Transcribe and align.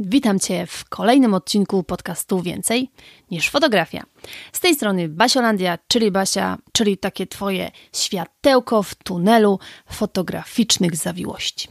Witam 0.00 0.40
Cię 0.40 0.66
w 0.66 0.84
kolejnym 0.88 1.34
odcinku 1.34 1.82
podcastu 1.82 2.42
Więcej 2.42 2.90
niż 3.30 3.50
fotografia. 3.50 4.04
Z 4.52 4.60
tej 4.60 4.74
strony 4.74 5.08
Basiolandia, 5.08 5.78
czyli 5.88 6.10
Basia, 6.10 6.58
czyli 6.72 6.98
takie 6.98 7.26
Twoje 7.26 7.70
światełko 7.92 8.82
w 8.82 8.94
tunelu 8.94 9.58
fotograficznych 9.90 10.96
zawiłości. 10.96 11.68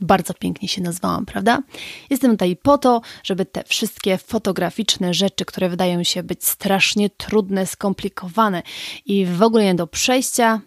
Bardzo 0.00 0.34
pięknie 0.34 0.68
się 0.68 0.82
nazwałam, 0.82 1.26
prawda? 1.26 1.62
Jestem 2.10 2.30
tutaj 2.30 2.56
po 2.56 2.78
to, 2.78 3.00
żeby 3.22 3.44
te 3.44 3.64
wszystkie 3.64 4.18
fotograficzne 4.18 5.14
rzeczy, 5.14 5.44
które 5.44 5.68
wydają 5.68 6.02
się 6.02 6.22
być 6.22 6.44
strasznie 6.44 7.10
trudne, 7.10 7.66
skomplikowane 7.66 8.62
i 9.06 9.26
w 9.26 9.42
ogóle 9.42 9.64
nie 9.64 9.74
do 9.74 9.86
przejścia, 9.86 10.60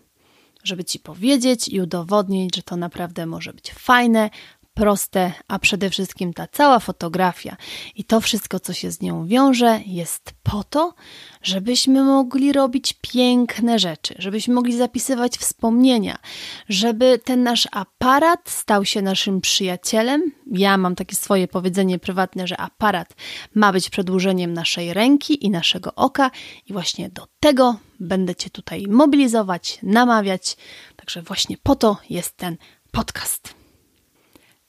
żeby 0.63 0.83
Ci 0.83 0.99
powiedzieć 0.99 1.67
i 1.67 1.81
udowodnić, 1.81 2.55
że 2.55 2.63
to 2.63 2.75
naprawdę 2.75 3.25
może 3.25 3.53
być 3.53 3.71
fajne, 3.71 4.29
proste, 4.77 5.31
a 5.47 5.59
przede 5.59 5.89
wszystkim 5.89 6.33
ta 6.33 6.47
cała 6.47 6.79
fotografia 6.79 7.57
i 7.95 8.03
to 8.03 8.21
wszystko, 8.21 8.59
co 8.59 8.73
się 8.73 8.91
z 8.91 9.01
nią 9.01 9.27
wiąże, 9.27 9.79
jest 9.85 10.33
po 10.43 10.63
to, 10.63 10.93
żebyśmy 11.41 12.03
mogli 12.03 12.53
robić 12.53 12.93
piękne 13.01 13.79
rzeczy, 13.79 14.15
żebyśmy 14.19 14.53
mogli 14.53 14.77
zapisywać 14.77 15.37
wspomnienia, 15.37 16.17
żeby 16.69 17.19
ten 17.23 17.43
nasz 17.43 17.67
aparat 17.71 18.49
stał 18.49 18.85
się 18.85 19.01
naszym 19.01 19.41
przyjacielem. 19.41 20.31
Ja 20.51 20.77
mam 20.77 20.95
takie 20.95 21.15
swoje 21.15 21.47
powiedzenie 21.47 21.99
prywatne, 21.99 22.47
że 22.47 22.57
aparat 22.57 23.15
ma 23.55 23.71
być 23.73 23.89
przedłużeniem 23.89 24.53
naszej 24.53 24.93
ręki 24.93 25.45
i 25.45 25.49
naszego 25.49 25.95
oka, 25.95 26.31
i 26.67 26.73
właśnie 26.73 27.09
do 27.09 27.27
tego 27.39 27.75
będę 27.99 28.35
Cię 28.35 28.49
tutaj 28.49 28.85
mobilizować, 28.87 29.79
namawiać. 29.83 30.57
Także 30.95 31.21
właśnie 31.21 31.57
po 31.63 31.75
to 31.75 31.97
jest 32.09 32.37
ten 32.37 32.57
podcast. 32.91 33.56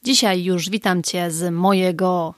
Dzisiaj 0.02 0.44
już 0.44 0.70
witam 0.70 1.02
Cię 1.02 1.30
z 1.30 1.52
mojego 1.52 2.34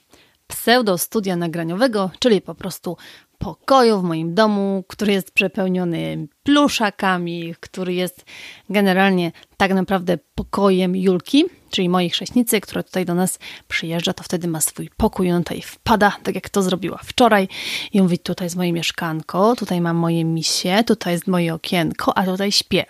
pseudo 0.47 0.99
studia 0.99 1.37
nagraniowego, 1.37 2.11
czyli 2.19 2.41
po 2.41 2.55
prostu 2.55 2.97
pokoju 3.39 4.01
w 4.01 4.03
moim 4.03 4.35
domu, 4.35 4.85
który 4.89 5.13
jest 5.13 5.31
przepełniony 5.31 6.29
pluszakami, 6.43 7.55
który 7.61 7.95
jest 7.95 8.25
generalnie 8.71 9.33
tak 9.57 9.75
naprawdę 9.75 10.19
pokojem 10.35 10.97
Julki, 10.97 11.45
czyli 11.71 11.89
mojej 11.89 12.11
chrześnicy, 12.11 12.61
która 12.61 12.83
tutaj 12.83 13.05
do 13.05 13.15
nas 13.15 13.39
przyjeżdża, 13.69 14.13
to 14.13 14.25
wtedy 14.25 14.49
ma 14.49 14.61
swój 14.61 14.91
pokój, 14.97 15.33
on 15.33 15.45
tutaj 15.45 15.63
wpada, 15.63 16.17
tak 16.23 16.35
jak 16.35 16.49
to 16.49 16.63
zrobiła 16.63 17.01
wczoraj 17.05 17.49
i 17.93 18.03
mówi, 18.03 18.19
tutaj 18.19 18.47
jest 18.47 18.57
moje 18.57 18.73
mieszkanko, 18.73 19.57
tutaj 19.57 19.81
mam 19.81 19.97
moje 19.97 20.25
misie, 20.25 20.85
tutaj 20.87 21.13
jest 21.13 21.27
moje 21.27 21.55
okienko, 21.55 22.19
a 22.19 22.25
tutaj 22.25 22.53
śpię. 22.53 22.85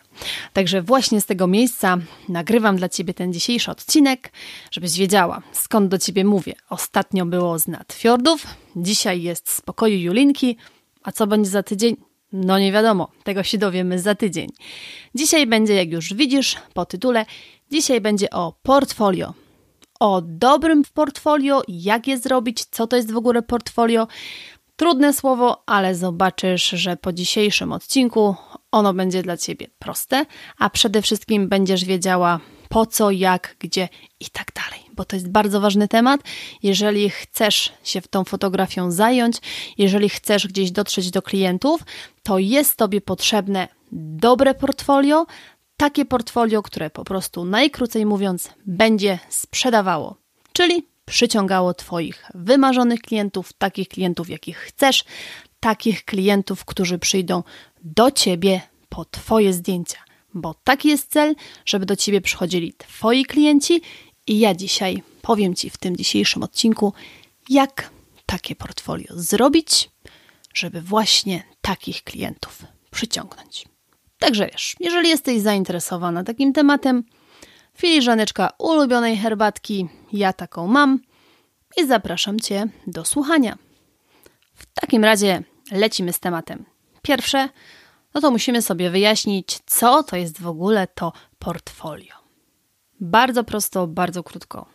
Także 0.52 0.82
właśnie 0.82 1.20
z 1.20 1.26
tego 1.26 1.46
miejsca 1.46 1.98
nagrywam 2.28 2.76
dla 2.76 2.88
Ciebie 2.88 3.14
ten 3.14 3.32
dzisiejszy 3.32 3.70
odcinek, 3.70 4.32
żebyś 4.70 4.98
wiedziała, 4.98 5.42
skąd 5.52 5.88
do 5.88 5.98
Ciebie 5.98 6.24
mówię. 6.24 6.54
Ostatnio 6.68 7.26
było 7.26 7.58
z 7.58 7.68
nadfiordów, 7.68 8.46
dzisiaj 8.76 9.22
jest 9.22 9.50
z 9.50 9.60
pokoju 9.60 9.98
Julinki, 9.98 10.56
a 11.02 11.12
co 11.12 11.26
będzie 11.26 11.50
za 11.50 11.62
tydzień? 11.62 11.96
No 12.32 12.58
nie 12.58 12.72
wiadomo, 12.72 13.08
tego 13.24 13.42
się 13.42 13.58
dowiemy 13.58 13.98
za 13.98 14.14
tydzień. 14.14 14.48
Dzisiaj 15.14 15.46
będzie, 15.46 15.74
jak 15.74 15.90
już 15.90 16.14
widzisz 16.14 16.56
po 16.74 16.86
tytule, 16.86 17.26
dzisiaj 17.72 18.00
będzie 18.00 18.30
o 18.30 18.54
portfolio. 18.62 19.34
O 20.00 20.22
dobrym 20.22 20.82
portfolio, 20.94 21.62
jak 21.68 22.06
je 22.06 22.18
zrobić, 22.18 22.64
co 22.64 22.86
to 22.86 22.96
jest 22.96 23.12
w 23.12 23.16
ogóle 23.16 23.42
portfolio. 23.42 24.06
Trudne 24.76 25.12
słowo, 25.12 25.62
ale 25.66 25.94
zobaczysz, 25.94 26.68
że 26.68 26.96
po 26.96 27.12
dzisiejszym 27.12 27.72
odcinku 27.72 28.34
ono 28.72 28.94
będzie 28.94 29.22
dla 29.22 29.36
Ciebie 29.36 29.66
proste, 29.78 30.26
a 30.58 30.70
przede 30.70 31.02
wszystkim 31.02 31.48
będziesz 31.48 31.84
wiedziała 31.84 32.40
po 32.68 32.86
co, 32.86 33.10
jak, 33.10 33.56
gdzie 33.58 33.88
i 34.20 34.30
tak 34.30 34.52
dalej, 34.54 34.80
bo 34.92 35.04
to 35.04 35.16
jest 35.16 35.28
bardzo 35.28 35.60
ważny 35.60 35.88
temat. 35.88 36.20
Jeżeli 36.62 37.10
chcesz 37.10 37.72
się 37.84 38.00
tą 38.02 38.24
fotografią 38.24 38.90
zająć, 38.90 39.36
jeżeli 39.78 40.08
chcesz 40.08 40.46
gdzieś 40.46 40.70
dotrzeć 40.70 41.10
do 41.10 41.22
klientów, 41.22 41.80
to 42.22 42.38
jest 42.38 42.76
Tobie 42.76 43.00
potrzebne 43.00 43.68
dobre 43.92 44.54
portfolio, 44.54 45.26
takie 45.80 46.04
portfolio, 46.04 46.62
które 46.62 46.90
po 46.90 47.04
prostu 47.04 47.44
najkrócej 47.44 48.06
mówiąc 48.06 48.48
będzie 48.66 49.18
sprzedawało, 49.28 50.16
czyli 50.52 50.86
przyciągało 51.04 51.74
Twoich 51.74 52.24
wymarzonych 52.34 53.00
klientów, 53.00 53.52
takich 53.52 53.88
klientów, 53.88 54.30
jakich 54.30 54.56
chcesz, 54.56 55.04
takich 55.60 56.04
klientów, 56.04 56.64
którzy 56.64 56.98
przyjdą 56.98 57.42
do 57.82 58.10
Ciebie 58.10 58.60
po 58.88 59.04
Twoje 59.04 59.52
zdjęcia. 59.52 59.98
Bo 60.34 60.54
taki 60.64 60.88
jest 60.88 61.10
cel, 61.10 61.34
żeby 61.64 61.86
do 61.86 61.96
Ciebie 61.96 62.20
przychodzili 62.20 62.72
Twoi 62.72 63.24
klienci 63.24 63.82
i 64.26 64.38
ja 64.38 64.54
dzisiaj 64.54 65.02
powiem 65.22 65.54
Ci 65.54 65.70
w 65.70 65.76
tym 65.76 65.96
dzisiejszym 65.96 66.42
odcinku, 66.42 66.92
jak 67.48 67.90
takie 68.26 68.56
portfolio 68.56 69.08
zrobić, 69.10 69.90
żeby 70.54 70.82
właśnie 70.82 71.42
takich 71.60 72.04
klientów 72.04 72.62
przyciągnąć. 72.90 73.69
Także 74.20 74.48
wiesz, 74.52 74.76
jeżeli 74.80 75.08
jesteś 75.08 75.40
zainteresowana 75.40 76.24
takim 76.24 76.52
tematem, 76.52 77.04
filiżaneczka 77.76 78.50
ulubionej 78.58 79.16
herbatki, 79.16 79.88
ja 80.12 80.32
taką 80.32 80.66
mam 80.66 81.00
i 81.76 81.86
zapraszam 81.86 82.40
Cię 82.40 82.66
do 82.86 83.04
słuchania. 83.04 83.58
W 84.54 84.66
takim 84.74 85.04
razie 85.04 85.42
lecimy 85.72 86.12
z 86.12 86.20
tematem. 86.20 86.64
Pierwsze, 87.02 87.48
no 88.14 88.20
to 88.20 88.30
musimy 88.30 88.62
sobie 88.62 88.90
wyjaśnić, 88.90 89.58
co 89.66 90.02
to 90.02 90.16
jest 90.16 90.40
w 90.40 90.46
ogóle 90.46 90.86
to 90.86 91.12
portfolio. 91.38 92.14
Bardzo 93.00 93.44
prosto, 93.44 93.86
bardzo 93.86 94.22
krótko. 94.22 94.66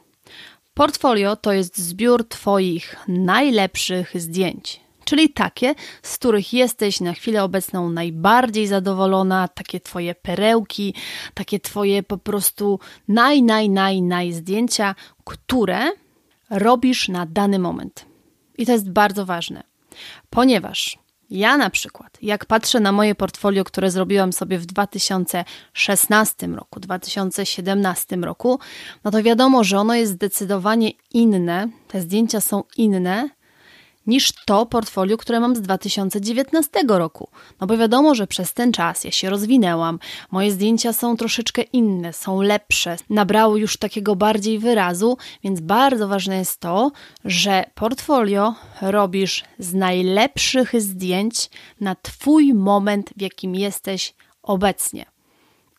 Portfolio 0.73 1.35
to 1.35 1.53
jest 1.53 1.77
zbiór 1.77 2.27
Twoich 2.27 2.95
najlepszych 3.07 4.21
zdjęć, 4.21 4.81
czyli 5.05 5.29
takie, 5.29 5.75
z 6.03 6.17
których 6.17 6.53
jesteś 6.53 7.01
na 7.01 7.13
chwilę 7.13 7.43
obecną 7.43 7.89
najbardziej 7.89 8.67
zadowolona, 8.67 9.47
takie 9.47 9.79
Twoje 9.79 10.15
perełki, 10.15 10.93
takie 11.33 11.59
Twoje 11.59 12.03
po 12.03 12.17
prostu 12.17 12.79
naj, 13.07 13.43
naj, 13.43 13.69
naj, 13.69 14.01
naj 14.01 14.33
zdjęcia, 14.33 14.95
które 15.23 15.91
robisz 16.49 17.09
na 17.09 17.25
dany 17.25 17.59
moment. 17.59 18.05
I 18.57 18.65
to 18.65 18.71
jest 18.71 18.89
bardzo 18.89 19.25
ważne, 19.25 19.63
ponieważ 20.29 20.97
ja 21.29 21.57
na 21.57 21.69
przykład, 21.69 22.17
jak 22.21 22.45
patrzę 22.45 22.79
na 22.79 22.91
moje 22.91 23.15
portfolio, 23.15 23.63
które 23.63 23.91
zrobiłam 23.91 24.33
sobie 24.33 24.59
w 24.59 24.65
2016 24.65 26.47
roku, 26.47 26.79
2017 26.79 28.15
roku, 28.15 28.59
no 29.03 29.11
to 29.11 29.23
wiadomo, 29.23 29.63
że 29.63 29.79
ono 29.79 29.95
jest 29.95 30.11
zdecydowanie 30.11 30.91
inne, 31.11 31.67
te 31.87 32.01
zdjęcia 32.01 32.41
są 32.41 32.63
inne 32.77 33.29
niż 34.07 34.31
to 34.45 34.65
portfolio, 34.65 35.17
które 35.17 35.39
mam 35.39 35.55
z 35.55 35.61
2019 35.61 36.69
roku. 36.87 37.29
No 37.61 37.67
bo 37.67 37.77
wiadomo, 37.77 38.15
że 38.15 38.27
przez 38.27 38.53
ten 38.53 38.71
czas 38.71 39.03
ja 39.03 39.11
się 39.11 39.29
rozwinęłam, 39.29 39.99
moje 40.31 40.51
zdjęcia 40.51 40.93
są 40.93 41.17
troszeczkę 41.17 41.61
inne, 41.61 42.13
są 42.13 42.41
lepsze, 42.41 42.97
nabrały 43.09 43.59
już 43.59 43.77
takiego 43.77 44.15
bardziej 44.15 44.59
wyrazu, 44.59 45.17
więc 45.43 45.59
bardzo 45.59 46.07
ważne 46.07 46.37
jest 46.37 46.59
to, 46.59 46.91
że 47.25 47.63
portfolio 47.75 48.55
robisz 48.81 49.43
z 49.59 49.73
najlepszych 49.73 50.81
zdjęć 50.81 51.49
na 51.81 51.95
Twój 51.95 52.53
moment, 52.53 53.09
w 53.17 53.21
jakim 53.21 53.55
jesteś 53.55 54.13
obecnie. 54.43 55.05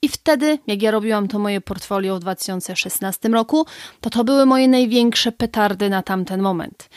I 0.03 0.09
wtedy, 0.09 0.59
jak 0.67 0.83
ja 0.83 0.91
robiłam 0.91 1.29
to 1.29 1.39
moje 1.39 1.61
portfolio 1.61 2.17
w 2.17 2.21
2016 2.21 3.29
roku, 3.29 3.67
to 4.01 4.11
to 4.11 4.25
były 4.25 4.47
moje 4.47 4.69
największe 4.69 5.33
petardy 5.33 5.91
na 5.91 6.03
tamten 6.03 6.43
moment 6.43 6.89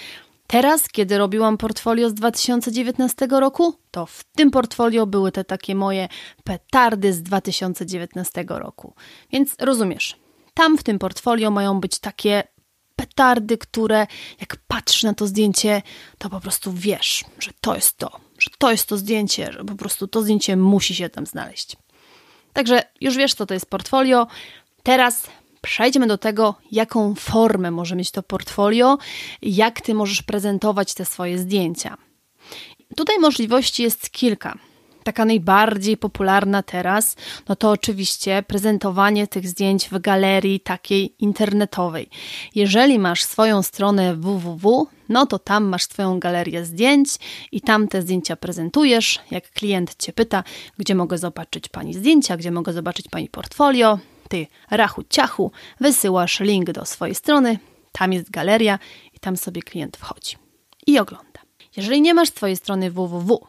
Teraz, 0.52 0.88
kiedy 0.88 1.18
robiłam 1.18 1.58
portfolio 1.58 2.10
z 2.10 2.14
2019 2.14 3.28
roku, 3.32 3.76
to 3.92 4.06
w 4.06 4.24
tym 4.24 4.52
portfolio 4.52 5.06
były 5.06 5.32
te 5.32 5.44
takie 5.44 5.76
moje 5.76 6.08
petardy 6.44 7.14
z 7.14 7.24
2019 7.24 8.46
roku. 8.48 8.94
Więc 9.32 9.56
rozumiesz, 9.60 10.16
tam 10.54 10.78
w 10.78 10.84
tym 10.84 11.00
portfolio 11.00 11.52
mają 11.52 11.80
być 11.80 12.00
takie 12.00 12.44
petardy, 12.96 13.58
które 13.58 14.08
jak 14.40 14.56
patrzysz 14.68 15.04
na 15.04 15.14
to 15.14 15.28
zdjęcie, 15.28 15.82
to 16.18 16.30
po 16.30 16.40
prostu 16.40 16.74
wiesz, 16.74 17.26
że 17.40 17.52
to 17.62 17.76
jest 17.76 17.98
to, 17.98 18.20
że 18.40 18.50
to 18.58 18.72
jest 18.72 18.90
to 18.90 18.98
zdjęcie, 18.98 19.52
że 19.52 19.66
po 19.66 19.76
prostu 19.76 20.08
to 20.08 20.22
zdjęcie 20.22 20.58
musi 20.58 20.96
się 20.96 21.10
tam 21.10 21.26
znaleźć. 21.26 21.76
Także 22.54 22.84
już 23.02 23.18
wiesz, 23.18 23.34
co 23.34 23.46
to 23.46 23.54
jest 23.54 23.66
portfolio. 23.66 24.28
Teraz 24.84 25.28
przejdźmy 25.62 26.08
do 26.08 26.18
tego, 26.18 26.56
jaką 26.72 27.16
formę 27.16 27.72
może 27.72 27.96
mieć 27.96 28.12
to 28.12 28.24
portfolio, 28.24 28.98
jak 29.42 29.82
ty 29.82 29.94
możesz 29.94 30.22
prezentować 30.22 30.94
te 30.94 31.06
swoje 31.06 31.38
zdjęcia. 31.38 31.98
Tutaj 32.96 33.20
możliwości 33.20 33.84
jest 33.84 34.10
kilka 34.10 34.58
taka 35.04 35.26
najbardziej 35.26 35.98
popularna 35.98 36.64
teraz, 36.64 37.16
no 37.48 37.56
to 37.56 37.72
oczywiście 37.72 38.44
prezentowanie 38.48 39.28
tych 39.28 39.48
zdjęć 39.48 39.90
w 39.90 40.00
galerii 40.00 40.60
takiej 40.60 41.16
internetowej. 41.20 42.10
Jeżeli 42.56 43.00
masz 43.00 43.24
swoją 43.24 43.64
stronę 43.64 44.16
www, 44.16 44.88
no 45.10 45.26
to 45.26 45.40
tam 45.40 45.64
masz 45.64 45.84
swoją 45.84 46.20
galerię 46.20 46.66
zdjęć 46.66 47.10
i 47.52 47.62
tam 47.62 47.88
te 47.88 48.02
zdjęcia 48.02 48.36
prezentujesz. 48.36 49.20
Jak 49.32 49.52
klient 49.52 49.96
cię 49.96 50.14
pyta, 50.14 50.44
gdzie 50.78 50.96
mogę 50.96 51.18
zobaczyć 51.18 51.68
pani 51.68 51.94
zdjęcia, 51.94 52.38
gdzie 52.38 52.52
mogę 52.52 52.74
zobaczyć 52.74 53.08
pani 53.08 53.30
portfolio, 53.30 54.00
ty 54.30 54.48
rachu 54.72 55.04
ciachu 55.10 55.52
wysyłasz 55.80 56.40
link 56.40 56.72
do 56.72 56.86
swojej 56.86 57.16
strony, 57.16 57.60
tam 57.92 58.14
jest 58.14 58.32
galeria 58.32 58.80
i 59.14 59.20
tam 59.20 59.38
sobie 59.38 59.62
klient 59.62 59.98
wchodzi 59.98 60.38
i 60.88 61.00
ogląda. 61.00 61.40
Jeżeli 61.78 62.02
nie 62.02 62.14
masz 62.14 62.30
swojej 62.30 62.56
strony 62.56 62.92
www, 62.92 63.48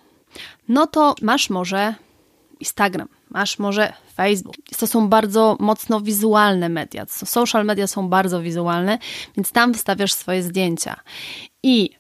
no 0.69 0.87
to 0.87 1.15
masz 1.23 1.51
może 1.51 1.95
Instagram, 2.61 3.09
masz 3.31 3.59
może 3.59 3.93
Facebook. 4.15 4.57
To 4.79 4.87
są 4.87 5.09
bardzo 5.09 5.57
mocno 5.61 6.01
wizualne 6.01 6.69
media. 6.69 7.07
Social 7.09 7.65
media 7.65 7.87
są 7.87 8.09
bardzo 8.09 8.43
wizualne, 8.43 8.99
więc 9.37 9.53
tam 9.53 9.75
wstawiasz 9.75 10.13
swoje 10.13 10.43
zdjęcia. 10.43 11.01
I 11.63 11.91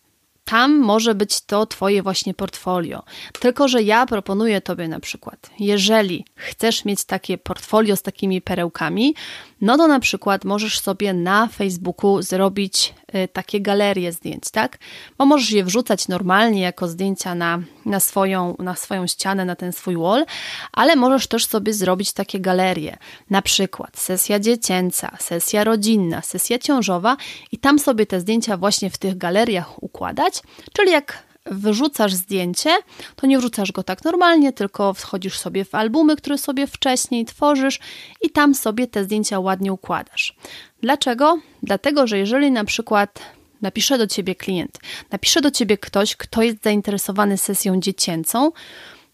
tam 0.50 0.78
może 0.78 1.14
być 1.14 1.40
to 1.40 1.66
Twoje 1.66 2.02
właśnie 2.02 2.34
portfolio. 2.34 3.02
Tylko, 3.40 3.68
że 3.68 3.82
ja 3.82 4.06
proponuję 4.06 4.60
Tobie 4.60 4.88
na 4.88 5.00
przykład, 5.00 5.50
jeżeli 5.58 6.24
chcesz 6.34 6.84
mieć 6.84 7.04
takie 7.04 7.38
portfolio 7.38 7.96
z 7.96 8.02
takimi 8.02 8.40
perełkami, 8.42 9.14
no 9.60 9.76
to 9.76 9.88
na 9.88 10.00
przykład 10.00 10.44
możesz 10.44 10.80
sobie 10.80 11.12
na 11.12 11.46
Facebooku 11.46 12.22
zrobić 12.22 12.94
y, 13.14 13.28
takie 13.28 13.60
galerie 13.60 14.12
zdjęć, 14.12 14.50
tak? 14.50 14.78
Bo 15.18 15.26
możesz 15.26 15.50
je 15.50 15.64
wrzucać 15.64 16.08
normalnie 16.08 16.60
jako 16.60 16.88
zdjęcia 16.88 17.34
na, 17.34 17.62
na, 17.86 18.00
swoją, 18.00 18.56
na 18.58 18.76
swoją 18.76 19.06
ścianę, 19.06 19.44
na 19.44 19.56
ten 19.56 19.72
swój 19.72 19.96
wall, 19.96 20.24
ale 20.72 20.96
możesz 20.96 21.26
też 21.26 21.46
sobie 21.46 21.74
zrobić 21.74 22.12
takie 22.12 22.40
galerie. 22.40 22.96
Na 23.30 23.42
przykład 23.42 23.98
sesja 23.98 24.40
dziecięca, 24.40 25.16
sesja 25.20 25.64
rodzinna, 25.64 26.22
sesja 26.22 26.58
ciążowa 26.58 27.16
i 27.52 27.58
tam 27.58 27.78
sobie 27.78 28.06
te 28.06 28.20
zdjęcia 28.20 28.56
właśnie 28.56 28.90
w 28.90 28.98
tych 28.98 29.18
galeriach 29.18 29.82
układać, 29.82 30.42
czyli 30.72 30.90
jak 30.90 31.29
wyrzucasz 31.46 32.14
zdjęcie, 32.14 32.70
to 33.16 33.26
nie 33.26 33.38
wrzucasz 33.38 33.72
go 33.72 33.82
tak 33.82 34.04
normalnie, 34.04 34.52
tylko 34.52 34.94
wchodzisz 34.94 35.38
sobie 35.38 35.64
w 35.64 35.74
albumy, 35.74 36.16
które 36.16 36.38
sobie 36.38 36.66
wcześniej 36.66 37.24
tworzysz 37.24 37.78
i 38.22 38.30
tam 38.30 38.54
sobie 38.54 38.86
te 38.86 39.04
zdjęcia 39.04 39.40
ładnie 39.40 39.72
układasz. 39.72 40.36
Dlaczego? 40.82 41.38
Dlatego, 41.62 42.06
że 42.06 42.18
jeżeli 42.18 42.50
na 42.50 42.64
przykład 42.64 43.20
napisze 43.60 43.98
do 43.98 44.06
ciebie 44.06 44.34
klient, 44.34 44.78
napisze 45.10 45.40
do 45.40 45.50
ciebie 45.50 45.78
ktoś, 45.78 46.16
kto 46.16 46.42
jest 46.42 46.62
zainteresowany 46.62 47.38
sesją 47.38 47.80
dziecięcą, 47.80 48.52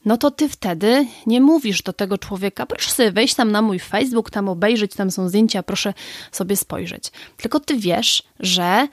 no 0.05 0.17
to 0.17 0.31
ty 0.31 0.49
wtedy 0.49 1.07
nie 1.27 1.41
mówisz 1.41 1.83
do 1.83 1.93
tego 1.93 2.19
człowieka, 2.19 2.67
proszę 2.67 2.91
sobie 2.91 3.13
wejść 3.13 3.35
tam 3.35 3.53
na 3.53 3.63
mój 3.63 3.79
Facebook, 3.79 4.31
tam 4.31 4.49
obejrzeć, 4.49 4.95
tam 4.95 5.11
są 5.11 5.29
zdjęcia, 5.29 5.63
proszę 5.63 5.95
sobie 6.33 6.57
spojrzeć. 6.57 7.13
Tylko 7.37 7.61
ty 7.61 7.77
wiesz, 7.77 8.23
że 8.41 8.89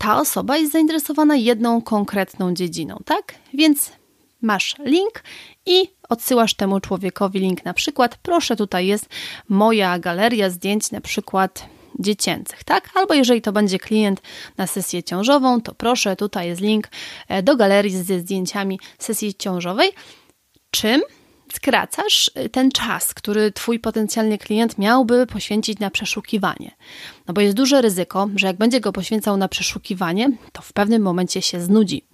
ta 0.00 0.20
osoba 0.20 0.56
jest 0.56 0.72
zainteresowana 0.72 1.36
jedną 1.36 1.82
konkretną 1.82 2.54
dziedziną, 2.54 3.02
tak? 3.04 3.34
Więc 3.54 3.92
masz 4.42 4.76
link 4.84 5.22
i 5.66 5.88
odsyłasz 6.08 6.54
temu 6.54 6.80
człowiekowi 6.80 7.40
link 7.40 7.64
na 7.64 7.74
przykład, 7.74 8.18
proszę, 8.22 8.56
tutaj 8.56 8.86
jest 8.86 9.08
moja 9.48 9.98
galeria 9.98 10.50
zdjęć 10.50 10.90
na 10.90 11.00
przykład 11.00 11.66
dziecięcych, 11.98 12.64
tak? 12.64 12.90
Albo 12.94 13.14
jeżeli 13.14 13.42
to 13.42 13.52
będzie 13.52 13.78
klient 13.78 14.22
na 14.56 14.66
sesję 14.66 15.02
ciążową, 15.02 15.60
to 15.60 15.74
proszę, 15.74 16.16
tutaj 16.16 16.48
jest 16.48 16.60
link 16.60 16.88
e, 17.28 17.42
do 17.42 17.56
galerii 17.56 18.02
ze 18.02 18.20
zdjęciami 18.20 18.80
sesji 18.98 19.34
ciążowej. 19.34 19.90
Czym 20.70 21.02
skracasz 21.52 22.30
y, 22.38 22.48
ten 22.48 22.70
czas, 22.70 23.14
który 23.14 23.52
Twój 23.52 23.80
potencjalny 23.80 24.38
klient 24.38 24.78
miałby 24.78 25.26
poświęcić 25.26 25.78
na 25.78 25.90
przeszukiwanie. 25.90 26.70
No 27.28 27.34
bo 27.34 27.40
jest 27.40 27.56
duże 27.56 27.82
ryzyko, 27.82 28.28
że 28.36 28.46
jak 28.46 28.56
będzie 28.56 28.80
go 28.80 28.92
poświęcał 28.92 29.36
na 29.36 29.48
przeszukiwanie, 29.48 30.30
to 30.52 30.62
w 30.62 30.72
pewnym 30.72 31.02
momencie 31.02 31.42
się 31.42 31.60
znudzi. 31.60 32.04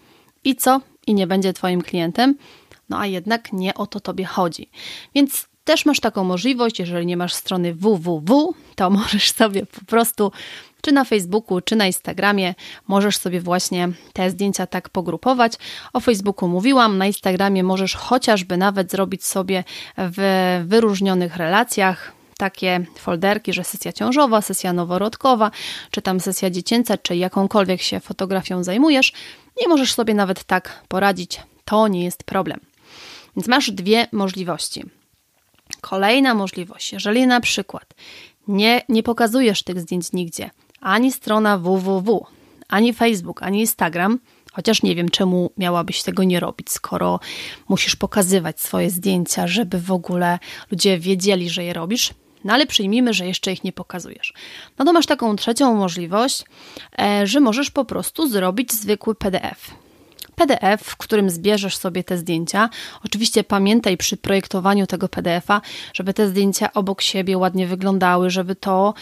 I 0.44 0.56
co? 0.56 0.80
I 1.06 1.14
nie 1.14 1.26
będzie 1.26 1.52
Twoim 1.52 1.82
klientem? 1.82 2.34
No 2.88 2.98
a 2.98 3.06
jednak 3.06 3.52
nie 3.52 3.74
o 3.74 3.86
to 3.86 4.00
Tobie 4.00 4.24
chodzi. 4.24 4.70
Więc 5.14 5.46
też 5.66 5.86
masz 5.86 6.00
taką 6.00 6.24
możliwość, 6.24 6.78
jeżeli 6.78 7.06
nie 7.06 7.16
masz 7.16 7.34
strony 7.34 7.74
www, 7.74 8.54
to 8.74 8.90
możesz 9.00 9.32
sobie 9.32 9.66
po 9.66 9.84
prostu 9.84 10.32
czy 10.80 10.92
na 10.92 11.04
Facebooku, 11.04 11.60
czy 11.60 11.76
na 11.76 11.86
Instagramie 11.86 12.54
możesz 12.88 13.18
sobie 13.18 13.40
właśnie 13.40 13.88
te 14.12 14.30
zdjęcia 14.30 14.66
tak 14.66 14.88
pogrupować. 14.88 15.52
O 15.92 16.00
Facebooku 16.00 16.48
mówiłam, 16.48 16.98
na 16.98 17.06
Instagramie 17.06 17.64
możesz 17.64 17.94
chociażby 17.94 18.56
nawet 18.56 18.90
zrobić 18.90 19.24
sobie 19.24 19.64
w 19.96 20.20
wyróżnionych 20.66 21.36
relacjach 21.36 22.12
takie 22.38 22.86
folderki, 22.98 23.52
że 23.52 23.64
sesja 23.64 23.92
ciążowa, 23.92 24.42
sesja 24.42 24.72
noworodkowa, 24.72 25.50
czy 25.90 26.02
tam 26.02 26.20
sesja 26.20 26.50
dziecięca, 26.50 26.98
czy 26.98 27.16
jakąkolwiek 27.16 27.82
się 27.82 28.00
fotografią 28.00 28.64
zajmujesz 28.64 29.12
i 29.64 29.68
możesz 29.68 29.94
sobie 29.94 30.14
nawet 30.14 30.44
tak 30.44 30.82
poradzić. 30.88 31.40
To 31.64 31.88
nie 31.88 32.04
jest 32.04 32.24
problem. 32.24 32.60
Więc 33.36 33.48
masz 33.48 33.70
dwie 33.70 34.06
możliwości. 34.12 34.84
Kolejna 35.80 36.34
możliwość, 36.34 36.92
jeżeli 36.92 37.26
na 37.26 37.40
przykład 37.40 37.94
nie, 38.48 38.82
nie 38.88 39.02
pokazujesz 39.02 39.62
tych 39.62 39.80
zdjęć 39.80 40.12
nigdzie, 40.12 40.50
ani 40.80 41.12
strona 41.12 41.58
www, 41.58 42.26
ani 42.68 42.92
Facebook, 42.92 43.42
ani 43.42 43.60
Instagram, 43.60 44.18
chociaż 44.52 44.82
nie 44.82 44.94
wiem, 44.94 45.08
czemu 45.08 45.50
miałabyś 45.56 46.02
tego 46.02 46.24
nie 46.24 46.40
robić, 46.40 46.70
skoro 46.70 47.20
musisz 47.68 47.96
pokazywać 47.96 48.60
swoje 48.60 48.90
zdjęcia, 48.90 49.46
żeby 49.46 49.80
w 49.80 49.92
ogóle 49.92 50.38
ludzie 50.70 50.98
wiedzieli, 50.98 51.50
że 51.50 51.64
je 51.64 51.72
robisz. 51.72 52.14
No 52.44 52.52
ale 52.52 52.66
przyjmijmy, 52.66 53.14
że 53.14 53.26
jeszcze 53.26 53.52
ich 53.52 53.64
nie 53.64 53.72
pokazujesz. 53.72 54.32
No 54.78 54.84
to 54.84 54.92
masz 54.92 55.06
taką 55.06 55.36
trzecią 55.36 55.74
możliwość, 55.74 56.44
e, 56.98 57.26
że 57.26 57.40
możesz 57.40 57.70
po 57.70 57.84
prostu 57.84 58.28
zrobić 58.28 58.72
zwykły 58.72 59.14
PDF. 59.14 59.85
PDF, 60.36 60.82
w 60.82 60.96
którym 60.96 61.30
zbierzesz 61.30 61.76
sobie 61.76 62.04
te 62.04 62.18
zdjęcia. 62.18 62.70
Oczywiście 63.04 63.44
pamiętaj 63.44 63.96
przy 63.96 64.16
projektowaniu 64.16 64.86
tego 64.86 65.08
PDF-a, 65.08 65.60
żeby 65.94 66.14
te 66.14 66.28
zdjęcia 66.28 66.72
obok 66.72 67.02
siebie 67.02 67.38
ładnie 67.38 67.66
wyglądały, 67.66 68.30
żeby 68.30 68.56
to 68.56 68.94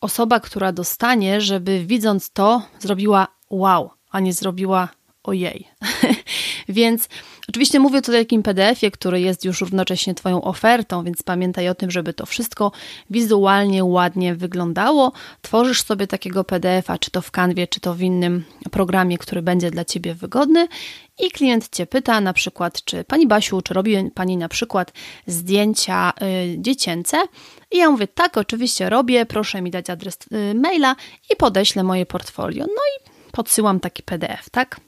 osoba, 0.00 0.40
która 0.40 0.72
dostanie, 0.72 1.40
żeby 1.40 1.84
widząc 1.86 2.30
to, 2.30 2.62
zrobiła 2.78 3.26
wow, 3.50 3.90
a 4.10 4.20
nie 4.20 4.32
zrobiła 4.32 4.88
ojej. 5.24 5.68
więc 6.68 7.08
oczywiście 7.48 7.80
mówię 7.80 8.02
tutaj 8.02 8.20
o 8.20 8.24
takim 8.24 8.42
PDF-ie, 8.42 8.90
który 8.90 9.20
jest 9.20 9.44
już 9.44 9.60
równocześnie 9.60 10.14
Twoją 10.14 10.42
ofertą, 10.42 11.04
więc 11.04 11.22
pamiętaj 11.22 11.68
o 11.68 11.74
tym, 11.74 11.90
żeby 11.90 12.12
to 12.12 12.26
wszystko 12.26 12.72
wizualnie 13.10 13.84
ładnie 13.84 14.34
wyglądało. 14.34 15.12
Tworzysz 15.42 15.82
sobie 15.82 16.06
takiego 16.06 16.44
PDF-a, 16.44 16.98
czy 16.98 17.10
to 17.10 17.22
w 17.22 17.30
Canwie, 17.30 17.66
czy 17.66 17.80
to 17.80 17.94
w 17.94 18.00
innym 18.00 18.44
programie, 18.70 19.18
który 19.18 19.42
będzie 19.42 19.70
dla 19.70 19.84
Ciebie 19.84 20.14
wygodny 20.14 20.68
i 21.18 21.30
klient 21.30 21.68
Cię 21.68 21.86
pyta 21.86 22.20
na 22.20 22.32
przykład, 22.32 22.84
czy 22.84 23.04
Pani 23.04 23.26
Basiu, 23.26 23.62
czy 23.62 23.74
robi 23.74 24.10
Pani 24.14 24.36
na 24.36 24.48
przykład 24.48 24.92
zdjęcia 25.26 26.12
y, 26.22 26.56
dziecięce? 26.58 27.16
I 27.70 27.78
ja 27.78 27.90
mówię, 27.90 28.08
tak, 28.08 28.36
oczywiście 28.36 28.90
robię, 28.90 29.26
proszę 29.26 29.62
mi 29.62 29.70
dać 29.70 29.90
adres 29.90 30.18
y, 30.32 30.54
maila 30.54 30.96
i 31.32 31.36
podeślę 31.36 31.82
moje 31.82 32.06
portfolio. 32.06 32.64
No 32.64 32.82
i 32.98 33.10
podsyłam 33.32 33.80
taki 33.80 34.02
PDF, 34.02 34.50
tak? 34.50 34.80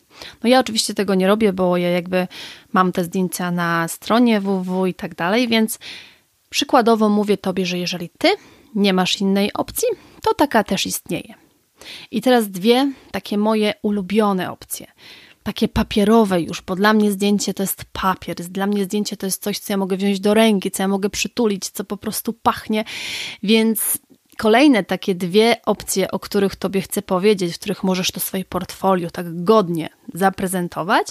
No 0.42 0.49
ja 0.49 0.61
oczywiście 0.61 0.94
tego 0.94 1.14
nie 1.14 1.26
robię, 1.26 1.52
bo 1.52 1.76
ja 1.76 1.90
jakby 1.90 2.28
mam 2.73 2.92
te 2.92 3.04
zdjęcia 3.04 3.50
na 3.50 3.88
stronie 3.88 4.40
www 4.40 4.87
i 4.87 4.94
tak 4.94 5.14
dalej, 5.14 5.49
więc 5.49 5.78
przykładowo 6.50 7.08
mówię 7.08 7.37
Tobie, 7.37 7.66
że 7.66 7.78
jeżeli 7.78 8.11
Ty 8.18 8.28
nie 8.75 8.92
masz 8.92 9.20
innej 9.20 9.52
opcji, 9.52 9.88
to 10.23 10.35
taka 10.35 10.64
też 10.64 10.87
istnieje. 10.87 11.35
I 12.11 12.23
teraz 12.23 12.50
dwie 12.50 12.92
takie 13.11 13.38
moje 13.38 13.75
ulubione 13.82 14.50
opcje. 14.50 14.87
Takie 15.42 15.68
papierowe 15.68 16.40
już, 16.40 16.62
bo 16.62 16.76
dla 16.76 16.92
mnie 16.92 17.12
zdjęcie 17.12 17.54
to 17.54 17.62
jest 17.62 17.85
papier, 17.92 18.37
dla 18.37 18.66
mnie 18.66 18.85
zdjęcie 18.85 19.16
to 19.16 19.26
jest 19.26 19.42
coś, 19.42 19.58
co 19.58 19.73
ja 19.73 19.76
mogę 19.76 19.96
wziąć 19.96 20.20
do 20.20 20.35
ręki, 20.35 20.70
co 20.70 20.82
ja 20.82 20.88
mogę 20.88 21.11
przytulić, 21.11 21.68
co 21.70 21.85
po 21.85 21.96
prostu 21.96 22.32
pachnie, 22.32 22.85
więc 23.42 23.99
Kolejne 24.38 24.84
takie 24.84 25.14
dwie 25.14 25.56
opcje, 25.66 26.10
o 26.10 26.18
których 26.18 26.56
Tobie 26.56 26.80
chcę 26.80 27.02
powiedzieć, 27.02 27.54
w 27.54 27.58
których 27.58 27.82
możesz 27.82 28.10
to 28.10 28.20
swoje 28.20 28.44
portfolio 28.44 29.10
tak 29.10 29.44
godnie 29.44 29.88
zaprezentować, 30.14 31.06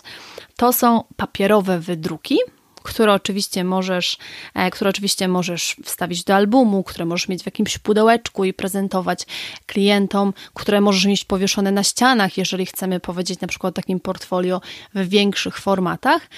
to 0.56 0.74
są 0.74 1.04
papierowe 1.16 1.80
wydruki, 1.80 2.38
które 2.84 3.14
oczywiście 3.14 3.64
możesz, 3.64 4.18
e, 4.54 4.72
które 4.72 4.90
oczywiście 4.90 5.28
możesz 5.28 5.76
wstawić 5.84 6.24
do 6.24 6.36
albumu, 6.36 6.84
które 6.84 7.06
możesz 7.06 7.28
mieć 7.28 7.44
w 7.44 7.46
jakimś 7.46 7.78
pudełeczku 7.78 8.46
i 8.46 8.54
prezentować 8.54 9.26
klientom, 9.66 10.34
które 10.54 10.82
możesz 10.82 11.06
mieć 11.06 11.26
powieszone 11.26 11.72
na 11.72 11.84
ścianach, 11.84 12.38
jeżeli 12.38 12.66
chcemy 12.66 13.00
powiedzieć 13.00 13.40
na 13.40 13.48
przykład 13.48 13.74
o 13.74 13.76
takim 13.76 14.00
portfolio 14.00 14.62
w 14.96 15.10
większych 15.10 15.58
formatach, 15.58 16.30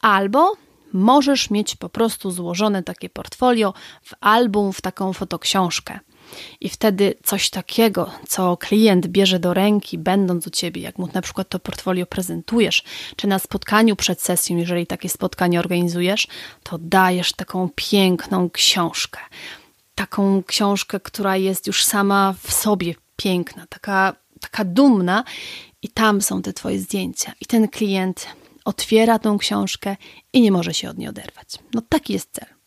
albo 0.00 0.52
możesz 0.92 1.50
mieć 1.50 1.76
po 1.76 1.88
prostu 1.88 2.30
złożone 2.30 2.82
takie 2.82 3.08
portfolio 3.08 3.74
w 4.02 4.14
album, 4.20 4.72
w 4.72 4.80
taką 4.80 5.12
fotoksiążkę. 5.12 6.00
I 6.60 6.68
wtedy 6.68 7.14
coś 7.22 7.50
takiego, 7.50 8.10
co 8.28 8.56
klient 8.56 9.06
bierze 9.06 9.38
do 9.38 9.54
ręki, 9.54 9.98
będąc 9.98 10.46
u 10.46 10.50
ciebie, 10.50 10.82
jak 10.82 10.98
mu 10.98 11.08
na 11.14 11.22
przykład 11.22 11.48
to 11.48 11.58
portfolio 11.58 12.06
prezentujesz, 12.06 12.82
czy 13.16 13.26
na 13.26 13.38
spotkaniu 13.38 13.96
przed 13.96 14.22
sesją, 14.22 14.56
jeżeli 14.56 14.86
takie 14.86 15.08
spotkanie 15.08 15.58
organizujesz, 15.58 16.26
to 16.62 16.78
dajesz 16.78 17.32
taką 17.32 17.68
piękną 17.74 18.50
książkę. 18.50 19.20
Taką 19.94 20.42
książkę, 20.42 21.00
która 21.00 21.36
jest 21.36 21.66
już 21.66 21.84
sama 21.84 22.34
w 22.42 22.52
sobie 22.52 22.94
piękna, 23.16 23.66
taka, 23.66 24.14
taka 24.40 24.64
dumna, 24.64 25.24
i 25.82 25.88
tam 25.88 26.22
są 26.22 26.42
te 26.42 26.52
Twoje 26.52 26.78
zdjęcia. 26.78 27.32
I 27.40 27.46
ten 27.46 27.68
klient 27.68 28.26
otwiera 28.64 29.18
tą 29.18 29.38
książkę 29.38 29.96
i 30.32 30.40
nie 30.40 30.52
może 30.52 30.74
się 30.74 30.90
od 30.90 30.98
niej 30.98 31.08
oderwać. 31.08 31.48
No 31.74 31.82
taki 31.88 32.12
jest 32.12 32.28
cel. 32.32 32.59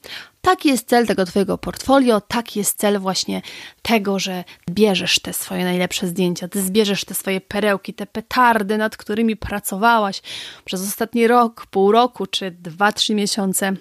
Taki 0.45 0.69
jest 0.69 0.87
cel 0.87 1.07
tego 1.07 1.25
Twojego 1.25 1.57
portfolio, 1.57 2.21
taki 2.21 2.59
jest 2.59 2.79
cel 2.79 2.99
właśnie 2.99 3.41
tego, 3.81 4.19
że 4.19 4.43
bierzesz 4.69 5.19
te 5.19 5.33
swoje 5.33 5.63
najlepsze 5.63 6.07
zdjęcia, 6.07 6.47
ty 6.47 6.61
zbierzesz 6.61 7.05
te 7.05 7.13
swoje 7.13 7.41
perełki, 7.41 7.93
te 7.93 8.05
petardy, 8.05 8.77
nad 8.77 8.97
którymi 8.97 9.35
pracowałaś 9.35 10.21
przez 10.65 10.81
ostatni 10.81 11.27
rok, 11.27 11.65
pół 11.65 11.91
roku 11.91 12.25
czy 12.25 12.51
dwa, 12.51 12.91
trzy 12.91 13.15
miesiące. 13.15 13.73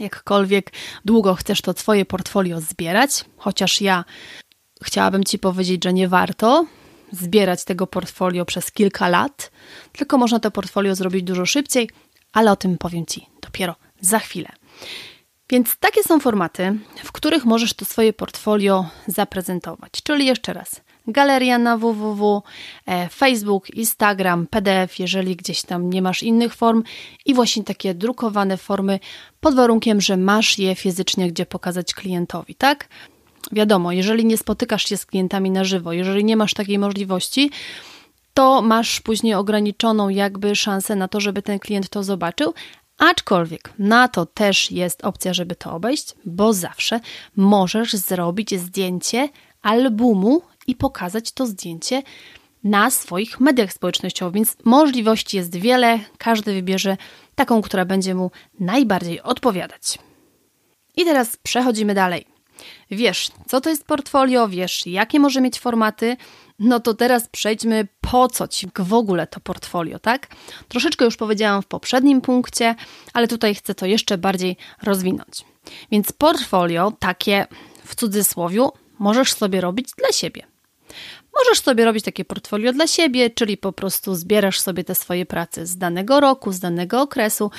Jakkolwiek 0.00 0.72
długo 1.04 1.34
chcesz 1.34 1.60
to 1.60 1.74
Twoje 1.74 2.04
portfolio 2.04 2.60
zbierać, 2.60 3.24
chociaż 3.36 3.80
ja 3.80 4.04
chciałabym 4.82 5.24
Ci 5.24 5.38
powiedzieć, 5.38 5.84
że 5.84 5.92
nie 5.92 6.08
warto 6.08 6.66
zbierać 7.12 7.64
tego 7.64 7.86
portfolio 7.86 8.44
przez 8.44 8.72
kilka 8.72 9.08
lat, 9.08 9.50
tylko 9.92 10.18
można 10.18 10.40
to 10.40 10.50
portfolio 10.50 10.94
zrobić 10.94 11.22
dużo 11.22 11.46
szybciej, 11.46 11.90
ale 12.32 12.52
o 12.52 12.56
tym 12.56 12.78
powiem 12.78 13.06
Ci 13.06 13.26
dopiero 13.42 13.74
za 14.00 14.18
chwilę. 14.18 14.48
Więc 15.50 15.76
takie 15.76 16.02
są 16.02 16.20
formaty, 16.20 16.78
w 17.04 17.12
których 17.12 17.44
możesz 17.44 17.74
to 17.74 17.84
swoje 17.84 18.12
portfolio 18.12 18.86
zaprezentować. 19.06 19.92
Czyli 20.02 20.26
jeszcze 20.26 20.52
raz, 20.52 20.80
galeria 21.06 21.58
na 21.58 21.76
www, 21.76 22.42
e, 22.86 23.08
Facebook, 23.08 23.70
Instagram, 23.70 24.46
PDF, 24.46 24.98
jeżeli 24.98 25.36
gdzieś 25.36 25.62
tam 25.62 25.90
nie 25.90 26.02
masz 26.02 26.22
innych 26.22 26.54
form 26.54 26.82
i 27.26 27.34
właśnie 27.34 27.64
takie 27.64 27.94
drukowane 27.94 28.56
formy 28.56 29.00
pod 29.40 29.54
warunkiem, 29.54 30.00
że 30.00 30.16
masz 30.16 30.58
je 30.58 30.74
fizycznie 30.74 31.28
gdzie 31.28 31.46
pokazać 31.46 31.94
klientowi, 31.94 32.54
tak? 32.54 32.88
Wiadomo, 33.52 33.92
jeżeli 33.92 34.24
nie 34.24 34.36
spotykasz 34.36 34.88
się 34.88 34.96
z 34.96 35.06
klientami 35.06 35.50
na 35.50 35.64
żywo, 35.64 35.92
jeżeli 35.92 36.24
nie 36.24 36.36
masz 36.36 36.54
takiej 36.54 36.78
możliwości, 36.78 37.50
to 38.34 38.62
masz 38.62 39.00
później 39.00 39.34
ograniczoną 39.34 40.08
jakby 40.08 40.56
szansę 40.56 40.96
na 40.96 41.08
to, 41.08 41.20
żeby 41.20 41.42
ten 41.42 41.58
klient 41.58 41.88
to 41.88 42.02
zobaczył, 42.02 42.54
Aczkolwiek 42.98 43.72
na 43.78 44.08
to 44.08 44.26
też 44.26 44.70
jest 44.70 45.04
opcja, 45.04 45.34
żeby 45.34 45.56
to 45.56 45.72
obejść, 45.72 46.14
bo 46.24 46.52
zawsze 46.52 47.00
możesz 47.36 47.92
zrobić 47.92 48.60
zdjęcie 48.60 49.28
albumu 49.62 50.42
i 50.66 50.74
pokazać 50.74 51.32
to 51.32 51.46
zdjęcie 51.46 52.02
na 52.64 52.90
swoich 52.90 53.40
mediach 53.40 53.72
społecznościowych, 53.72 54.34
więc 54.34 54.56
możliwości 54.64 55.36
jest 55.36 55.56
wiele, 55.56 56.00
każdy 56.18 56.54
wybierze 56.54 56.96
taką, 57.34 57.62
która 57.62 57.84
będzie 57.84 58.14
mu 58.14 58.30
najbardziej 58.60 59.22
odpowiadać. 59.22 59.98
I 60.96 61.04
teraz 61.04 61.36
przechodzimy 61.36 61.94
dalej. 61.94 62.26
Wiesz, 62.90 63.30
co 63.46 63.60
to 63.60 63.70
jest 63.70 63.84
portfolio, 63.84 64.48
wiesz, 64.48 64.86
jakie 64.86 65.20
może 65.20 65.40
mieć 65.40 65.60
formaty, 65.60 66.16
no 66.58 66.80
to 66.80 66.94
teraz 66.94 67.28
przejdźmy, 67.28 67.88
po 68.00 68.28
co 68.28 68.48
ci 68.48 68.68
w 68.78 68.94
ogóle 68.94 69.26
to 69.26 69.40
portfolio, 69.40 69.98
tak? 69.98 70.26
Troszeczkę 70.68 71.04
już 71.04 71.16
powiedziałam 71.16 71.62
w 71.62 71.66
poprzednim 71.66 72.20
punkcie, 72.20 72.74
ale 73.12 73.28
tutaj 73.28 73.54
chcę 73.54 73.74
to 73.74 73.86
jeszcze 73.86 74.18
bardziej 74.18 74.56
rozwinąć. 74.82 75.44
Więc 75.90 76.12
portfolio, 76.12 76.92
takie 76.98 77.46
w 77.84 77.94
cudzysłowiu, 77.94 78.72
możesz 78.98 79.32
sobie 79.32 79.60
robić 79.60 79.88
dla 79.98 80.12
siebie. 80.12 80.42
Możesz 81.38 81.62
sobie 81.62 81.84
robić 81.84 82.04
takie 82.04 82.24
portfolio 82.24 82.72
dla 82.72 82.86
siebie, 82.86 83.30
czyli 83.30 83.56
po 83.56 83.72
prostu 83.72 84.14
zbierasz 84.14 84.60
sobie 84.60 84.84
te 84.84 84.94
swoje 84.94 85.26
prace 85.26 85.66
z 85.66 85.78
danego 85.78 86.20
roku, 86.20 86.52
z 86.52 86.60
danego 86.60 87.00
okresu, 87.00 87.50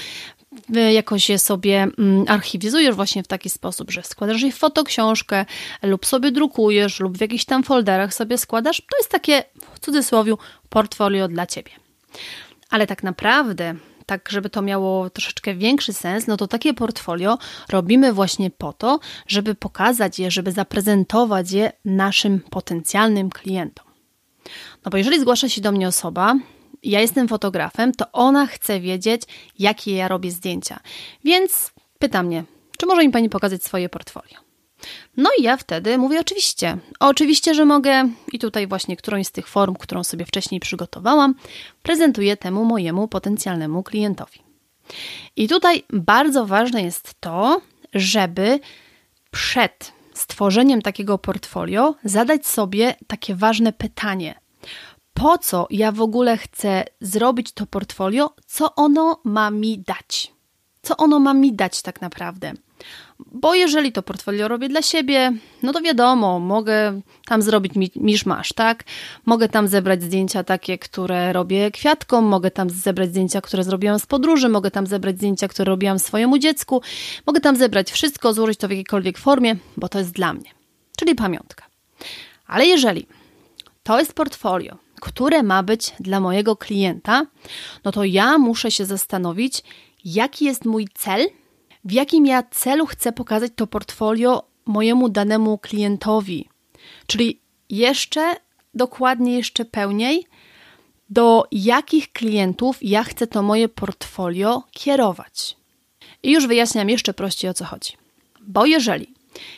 jakoś 0.94 1.30
je 1.30 1.40
sobie 1.40 1.88
mm, 1.98 2.26
archiwizujesz 2.28 2.96
właśnie 2.96 3.24
w 3.24 3.28
taki 3.28 3.50
sposób, 3.50 3.92
że 3.92 4.04
składasz 4.04 4.42
je 4.42 4.52
w 4.52 4.58
fotoksiążkę 4.58 5.46
lub 5.84 6.06
sobie 6.06 6.32
drukujesz 6.32 7.00
lub 7.00 7.18
w 7.18 7.22
jakichś 7.22 7.46
tam 7.46 7.64
folderach 7.64 8.14
sobie 8.14 8.38
składasz, 8.38 8.78
to 8.78 8.98
jest 8.98 9.12
takie 9.12 9.44
w 9.74 9.80
cudzysłowie 9.80 10.34
portfolio 10.70 11.28
dla 11.28 11.46
ciebie. 11.46 11.72
Ale 12.70 12.88
tak 12.88 13.04
naprawdę, 13.04 13.76
tak 14.06 14.30
żeby 14.32 14.50
to 14.50 14.62
miało 14.62 15.10
troszeczkę 15.10 15.56
większy 15.56 15.94
sens, 15.94 16.28
no 16.28 16.38
to 16.38 16.48
takie 16.48 16.74
portfolio 16.74 17.38
robimy 17.70 18.14
właśnie 18.14 18.50
po 18.50 18.74
to, 18.74 19.00
żeby 19.28 19.56
pokazać 19.56 20.20
je, 20.20 20.32
żeby 20.32 20.52
zaprezentować 20.52 21.52
je 21.52 21.72
naszym 21.86 22.40
potencjalnym 22.40 23.30
klientom. 23.30 23.86
No 24.86 24.92
bo 24.92 24.98
jeżeli 24.98 25.20
zgłasza 25.20 25.50
się 25.50 25.62
do 25.62 25.72
mnie 25.72 25.88
osoba, 25.88 26.36
ja 26.84 27.02
jestem 27.02 27.28
fotografem, 27.28 27.92
to 27.92 28.06
ona 28.12 28.48
chce 28.48 28.80
wiedzieć, 28.80 29.22
jakie 29.60 29.96
ja 29.96 30.08
robię 30.08 30.32
zdjęcia. 30.32 30.80
Więc 31.24 31.72
pyta 32.00 32.24
mnie, 32.24 32.44
czy 32.78 32.86
może 32.86 33.02
mi 33.02 33.12
pani 33.12 33.30
pokazać 33.30 33.64
swoje 33.64 33.90
portfolio? 33.90 34.48
No 35.18 35.30
i 35.40 35.44
ja 35.44 35.58
wtedy 35.58 35.98
mówię 35.98 36.20
oczywiście. 36.20 36.78
Oczywiście, 37.00 37.54
że 37.54 37.66
mogę 37.66 38.10
i 38.32 38.40
tutaj 38.40 38.68
właśnie 38.68 38.98
którąś 38.98 39.28
z 39.28 39.32
tych 39.32 39.48
form, 39.48 39.76
którą 39.76 40.04
sobie 40.04 40.26
wcześniej 40.26 40.60
przygotowałam, 40.60 41.36
prezentuję 41.84 42.38
temu 42.38 42.66
mojemu 42.66 43.08
potencjalnemu 43.08 43.84
klientowi. 43.84 44.40
I 45.36 45.48
tutaj 45.48 45.84
bardzo 45.90 46.46
ważne 46.46 46.84
jest 46.84 47.14
to, 47.20 47.62
żeby 47.94 48.60
przed 49.32 49.94
stworzeniem 50.14 50.82
takiego 50.82 51.18
portfolio 51.18 51.96
zadać 52.04 52.48
sobie 52.48 52.96
takie 53.08 53.36
ważne 53.36 53.74
pytanie: 53.74 54.36
po 55.18 55.38
co 55.38 55.68
ja 55.70 55.92
w 55.92 56.02
ogóle 56.02 56.38
chcę 56.38 56.84
zrobić 57.02 57.52
to 57.52 57.66
portfolio, 57.66 58.34
co 58.46 58.76
ono 58.76 59.20
ma 59.24 59.52
mi 59.52 59.80
dać. 59.80 60.32
Co 60.82 60.98
ono 60.98 61.20
ma 61.20 61.34
mi 61.34 61.54
dać 61.54 61.82
tak 61.82 62.02
naprawdę. 62.02 62.54
Bo 63.20 63.56
jeżeli 63.56 63.92
to 63.92 64.04
portfolio 64.04 64.48
robię 64.48 64.70
dla 64.70 64.82
siebie, 64.82 65.34
no 65.64 65.74
to 65.74 65.82
wiadomo, 65.82 66.40
mogę 66.40 67.02
tam 67.26 67.42
zrobić 67.42 67.74
miszmasz, 67.96 68.54
tak? 68.54 68.84
Mogę 69.26 69.50
tam 69.50 69.68
zebrać 69.68 70.04
zdjęcia 70.04 70.44
takie, 70.44 70.78
które 70.78 71.34
robię 71.34 71.72
kwiatką, 71.72 72.22
mogę 72.22 72.52
tam 72.52 72.70
zebrać 72.70 73.10
zdjęcia, 73.10 73.42
które 73.42 73.64
zrobiłam 73.64 74.00
z 74.00 74.06
podróży, 74.06 74.50
mogę 74.50 74.72
tam 74.72 74.88
zebrać 74.88 75.16
zdjęcia, 75.16 75.48
które 75.48 75.70
robiłam 75.70 76.00
swojemu 76.00 76.38
dziecku, 76.38 76.82
mogę 77.26 77.42
tam 77.42 77.56
zebrać 77.56 77.92
wszystko, 77.92 78.34
złożyć 78.34 78.60
to 78.60 78.68
w 78.68 78.72
jakiejkolwiek 78.72 79.18
formie, 79.18 79.56
bo 79.78 79.90
to 79.90 80.00
jest 80.00 80.12
dla 80.12 80.34
mnie, 80.34 80.50
czyli 80.98 81.16
pamiątka. 81.16 81.66
Ale 82.48 82.66
jeżeli 82.66 83.08
to 83.84 84.00
jest 84.00 84.14
portfolio, 84.14 84.78
które 85.02 85.44
ma 85.44 85.64
być 85.64 85.94
dla 86.00 86.20
mojego 86.20 86.56
klienta, 86.56 87.26
no 87.84 87.92
to 87.92 88.04
ja 88.04 88.38
muszę 88.38 88.72
się 88.72 88.86
zastanowić, 88.86 89.64
jaki 90.06 90.46
jest 90.46 90.66
mój 90.66 90.88
cel, 90.94 91.28
w 91.86 91.92
jakim 91.92 92.26
ja 92.26 92.44
celu 92.44 92.86
chcę 92.86 93.12
pokazać 93.12 93.52
to 93.56 93.68
portfolio 93.68 94.44
mojemu 94.66 95.10
danemu 95.10 95.58
klientowi. 95.58 96.50
Czyli 97.08 97.40
jeszcze 97.70 98.36
dokładnie, 98.74 99.38
jeszcze 99.38 99.66
pełniej, 99.66 100.28
do 101.10 101.44
jakich 101.52 102.12
klientów 102.12 102.78
ja 102.82 103.04
chcę 103.04 103.28
to 103.28 103.44
moje 103.44 103.70
portfolio 103.70 104.64
kierować. 104.72 105.58
I 106.24 106.32
już 106.32 106.48
wyjaśniam 106.48 106.90
jeszcze 106.90 107.14
prościej 107.14 107.52
o 107.52 107.54
co 107.54 107.66
chodzi. 107.66 107.94
Bo 108.42 108.66
jeżeli 108.66 109.14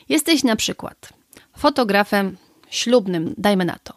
jesteś 0.09 0.43
na 0.43 0.55
przykład 0.55 1.09
fotografem 1.57 2.37
ślubnym, 2.69 3.33
dajmy 3.37 3.65
na 3.65 3.79
to, 3.83 3.93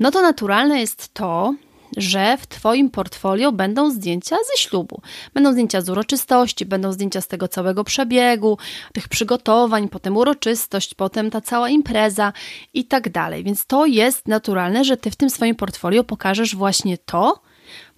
no 0.00 0.10
to 0.10 0.22
naturalne 0.22 0.80
jest 0.80 1.14
to, 1.14 1.54
że 1.96 2.36
w 2.36 2.46
Twoim 2.46 2.90
portfolio 2.90 3.52
będą 3.52 3.90
zdjęcia 3.90 4.36
ze 4.36 4.62
ślubu. 4.62 5.00
Będą 5.34 5.52
zdjęcia 5.52 5.80
z 5.80 5.88
uroczystości, 5.88 6.66
będą 6.66 6.92
zdjęcia 6.92 7.20
z 7.20 7.28
tego 7.28 7.48
całego 7.48 7.84
przebiegu, 7.84 8.58
tych 8.92 9.08
przygotowań, 9.08 9.88
potem 9.88 10.16
uroczystość, 10.16 10.94
potem 10.94 11.30
ta 11.30 11.40
cała 11.40 11.68
impreza 11.68 12.32
i 12.74 12.84
tak 12.84 13.08
dalej. 13.08 13.44
Więc 13.44 13.66
to 13.66 13.86
jest 13.86 14.28
naturalne, 14.28 14.84
że 14.84 14.96
Ty 14.96 15.10
w 15.10 15.16
tym 15.16 15.30
swoim 15.30 15.54
portfolio 15.54 16.04
pokażesz 16.04 16.56
właśnie 16.56 16.98
to, 16.98 17.42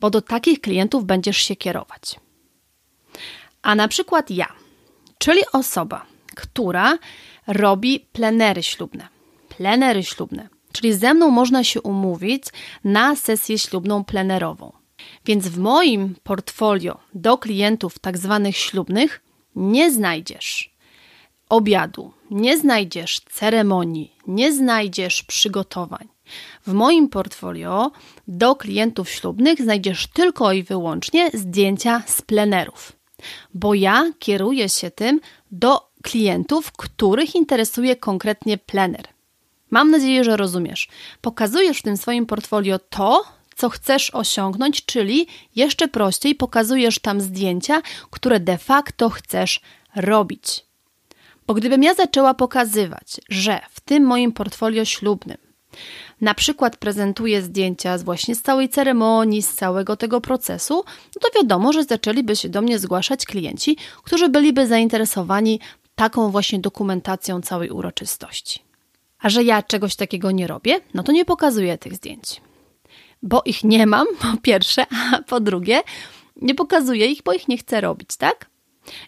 bo 0.00 0.10
do 0.10 0.22
takich 0.22 0.60
klientów 0.60 1.04
będziesz 1.04 1.36
się 1.36 1.56
kierować. 1.56 2.20
A 3.62 3.74
na 3.74 3.88
przykład 3.88 4.30
ja, 4.30 4.52
czyli 5.18 5.40
osoba, 5.52 6.06
która 6.34 6.98
robi 7.46 8.00
plenery 8.12 8.62
ślubne. 8.62 9.08
Plenery 9.48 10.04
ślubne, 10.04 10.48
czyli 10.76 10.94
ze 10.94 11.14
mną 11.14 11.30
można 11.30 11.64
się 11.64 11.82
umówić 11.82 12.44
na 12.84 13.16
sesję 13.16 13.58
ślubną 13.58 14.04
plenerową. 14.04 14.72
Więc 15.24 15.48
w 15.48 15.58
moim 15.58 16.14
portfolio 16.22 16.98
do 17.14 17.38
klientów 17.38 17.98
tak 17.98 18.18
zwanych 18.18 18.56
ślubnych 18.56 19.22
nie 19.56 19.92
znajdziesz 19.92 20.76
obiadu, 21.48 22.12
nie 22.30 22.58
znajdziesz 22.58 23.20
ceremonii, 23.20 24.12
nie 24.26 24.52
znajdziesz 24.52 25.22
przygotowań. 25.22 26.08
W 26.66 26.72
moim 26.72 27.08
portfolio 27.08 27.90
do 28.28 28.56
klientów 28.56 29.10
ślubnych 29.10 29.62
znajdziesz 29.62 30.06
tylko 30.06 30.52
i 30.52 30.62
wyłącznie 30.62 31.30
zdjęcia 31.34 32.02
z 32.06 32.22
plenerów, 32.22 32.92
bo 33.54 33.74
ja 33.74 34.12
kieruję 34.18 34.68
się 34.68 34.90
tym 34.90 35.20
do 35.50 35.90
klientów, 36.02 36.72
których 36.72 37.34
interesuje 37.34 37.96
konkretnie 37.96 38.58
plener. 38.58 39.15
Mam 39.70 39.90
nadzieję, 39.90 40.24
że 40.24 40.36
rozumiesz. 40.36 40.88
Pokazujesz 41.20 41.78
w 41.78 41.82
tym 41.82 41.96
swoim 41.96 42.26
portfolio 42.26 42.78
to, 42.78 43.24
co 43.56 43.68
chcesz 43.68 44.10
osiągnąć, 44.14 44.84
czyli 44.84 45.26
jeszcze 45.56 45.88
prościej 45.88 46.34
pokazujesz 46.34 46.98
tam 46.98 47.20
zdjęcia, 47.20 47.82
które 48.10 48.40
de 48.40 48.58
facto 48.58 49.10
chcesz 49.10 49.60
robić. 49.96 50.64
Bo 51.46 51.54
gdybym 51.54 51.82
ja 51.82 51.94
zaczęła 51.94 52.34
pokazywać, 52.34 53.20
że 53.28 53.60
w 53.70 53.80
tym 53.80 54.02
moim 54.04 54.32
portfolio 54.32 54.84
ślubnym 54.84 55.46
na 56.20 56.34
przykład 56.34 56.76
prezentuję 56.76 57.42
zdjęcia 57.42 57.98
z 57.98 58.02
właśnie 58.02 58.34
z 58.34 58.42
całej 58.42 58.68
ceremonii, 58.68 59.42
z 59.42 59.54
całego 59.54 59.96
tego 59.96 60.20
procesu, 60.20 60.84
no 61.14 61.20
to 61.20 61.40
wiadomo, 61.40 61.72
że 61.72 61.84
zaczęliby 61.84 62.36
się 62.36 62.48
do 62.48 62.62
mnie 62.62 62.78
zgłaszać 62.78 63.26
klienci, 63.26 63.76
którzy 64.02 64.28
byliby 64.28 64.66
zainteresowani 64.66 65.60
taką 65.94 66.30
właśnie 66.30 66.58
dokumentacją 66.58 67.42
całej 67.42 67.70
uroczystości. 67.70 68.65
A 69.26 69.28
że 69.28 69.44
ja 69.44 69.62
czegoś 69.62 69.96
takiego 69.96 70.30
nie 70.30 70.46
robię, 70.46 70.80
no 70.94 71.02
to 71.02 71.12
nie 71.12 71.24
pokazuję 71.24 71.78
tych 71.78 71.94
zdjęć. 71.94 72.40
Bo 73.22 73.42
ich 73.44 73.64
nie 73.64 73.86
mam, 73.86 74.06
po 74.20 74.36
pierwsze, 74.42 74.86
a 75.12 75.22
po 75.22 75.40
drugie, 75.40 75.82
nie 76.36 76.54
pokazuję 76.54 77.06
ich, 77.06 77.22
bo 77.22 77.32
ich 77.32 77.48
nie 77.48 77.58
chcę 77.58 77.80
robić, 77.80 78.16
tak? 78.16 78.50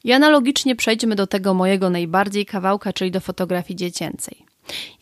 I 0.04 0.12
analogicznie 0.12 0.76
przejdźmy 0.76 1.14
do 1.14 1.26
tego 1.26 1.54
mojego 1.54 1.90
najbardziej 1.90 2.46
kawałka, 2.46 2.92
czyli 2.92 3.10
do 3.10 3.20
fotografii 3.20 3.76
dziecięcej. 3.76 4.44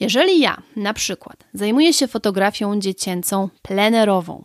Jeżeli 0.00 0.40
ja 0.40 0.62
na 0.76 0.94
przykład 0.94 1.44
zajmuję 1.52 1.92
się 1.92 2.08
fotografią 2.08 2.80
dziecięcą 2.80 3.48
plenerową, 3.62 4.44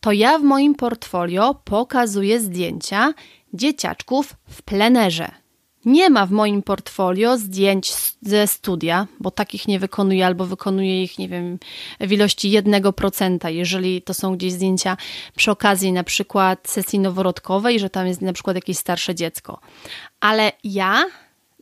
to 0.00 0.12
ja 0.12 0.38
w 0.38 0.42
moim 0.42 0.74
portfolio 0.74 1.54
pokazuję 1.64 2.40
zdjęcia 2.40 3.14
dzieciaczków 3.54 4.34
w 4.48 4.62
plenerze. 4.62 5.39
Nie 5.84 6.10
ma 6.10 6.26
w 6.26 6.30
moim 6.30 6.62
portfolio 6.62 7.38
zdjęć 7.38 7.92
ze 8.22 8.46
studia, 8.46 9.06
bo 9.20 9.30
takich 9.30 9.68
nie 9.68 9.78
wykonuję, 9.78 10.26
albo 10.26 10.46
wykonuję 10.46 11.02
ich, 11.02 11.18
nie 11.18 11.28
wiem, 11.28 11.58
w 12.00 12.12
ilości 12.12 12.50
1%, 12.50 13.48
jeżeli 13.48 14.02
to 14.02 14.14
są 14.14 14.36
gdzieś 14.36 14.52
zdjęcia 14.52 14.96
przy 15.36 15.50
okazji 15.50 15.92
na 15.92 16.04
przykład 16.04 16.68
sesji 16.68 16.98
noworodkowej, 16.98 17.80
że 17.80 17.90
tam 17.90 18.06
jest 18.06 18.22
na 18.22 18.32
przykład 18.32 18.56
jakieś 18.56 18.78
starsze 18.78 19.14
dziecko. 19.14 19.60
Ale 20.20 20.52
ja 20.64 21.04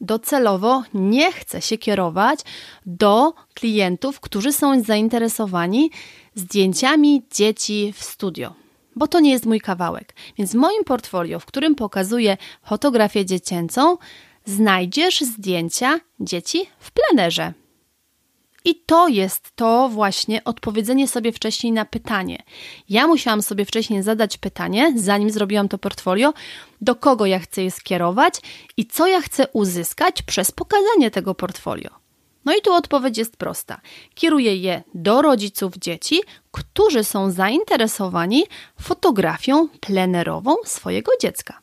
docelowo 0.01 0.83
nie 0.95 1.33
chcę 1.33 1.63
się 1.63 1.79
kierować 1.79 2.41
do 2.87 3.33
klientów, 3.55 4.21
którzy 4.21 4.53
są 4.53 4.83
zainteresowani 4.83 5.91
zdjęciami 6.35 7.23
dzieci 7.35 7.95
w 7.97 8.05
studio 8.05 8.68
bo 8.99 9.09
to 9.09 9.21
nie 9.21 9.31
jest 9.31 9.47
mój 9.47 9.61
kawałek. 9.61 10.14
Więc 10.38 10.52
w 10.52 10.55
moim 10.55 10.85
portfolio, 10.85 11.40
w 11.40 11.47
którym 11.47 11.75
pokazuję 11.75 12.37
fotografię 12.64 13.26
dziecięcą, 13.26 13.97
znajdziesz 14.45 15.21
zdjęcia 15.21 16.00
dzieci 16.21 16.67
w 16.78 16.90
plenerze. 16.90 17.52
I 18.64 18.75
to 18.75 19.09
jest 19.09 19.50
to 19.57 19.88
właśnie 19.88 20.45
odpowiedzenie 20.45 21.09
sobie 21.09 21.33
wcześniej 21.33 21.73
na 21.73 21.85
pytanie. 21.85 22.43
Ja 22.88 23.07
musiałam 23.07 23.43
sobie 23.43 23.64
wcześniej 23.64 24.02
zadać 24.02 24.38
pytanie, 24.38 24.93
zanim 24.97 25.31
zrobiłam 25.31 25.69
to 25.69 25.78
portfolio, 25.78 26.32
do 26.80 26.95
kogo 26.95 27.26
ja 27.26 27.39
chcę 27.39 27.63
je 27.63 27.71
skierować 27.71 28.34
i 28.76 28.87
co 28.87 29.06
ja 29.06 29.21
chcę 29.21 29.49
uzyskać 29.52 30.23
przez 30.23 30.50
pokazanie 30.50 31.11
tego 31.11 31.34
portfolio. 31.34 32.07
No 32.45 32.57
i 32.57 32.63
tu 32.63 32.73
odpowiedź 32.73 33.19
jest 33.19 33.37
prosta. 33.37 33.81
Kieruję 34.15 34.57
je 34.57 34.83
do 34.95 35.23
rodziców 35.23 35.77
dzieci, 35.77 36.21
którzy 36.51 37.05
są 37.05 37.31
zainteresowani 37.31 38.45
fotografią 38.81 39.69
plenerową 39.81 40.55
swojego 40.65 41.13
dziecka. 41.21 41.61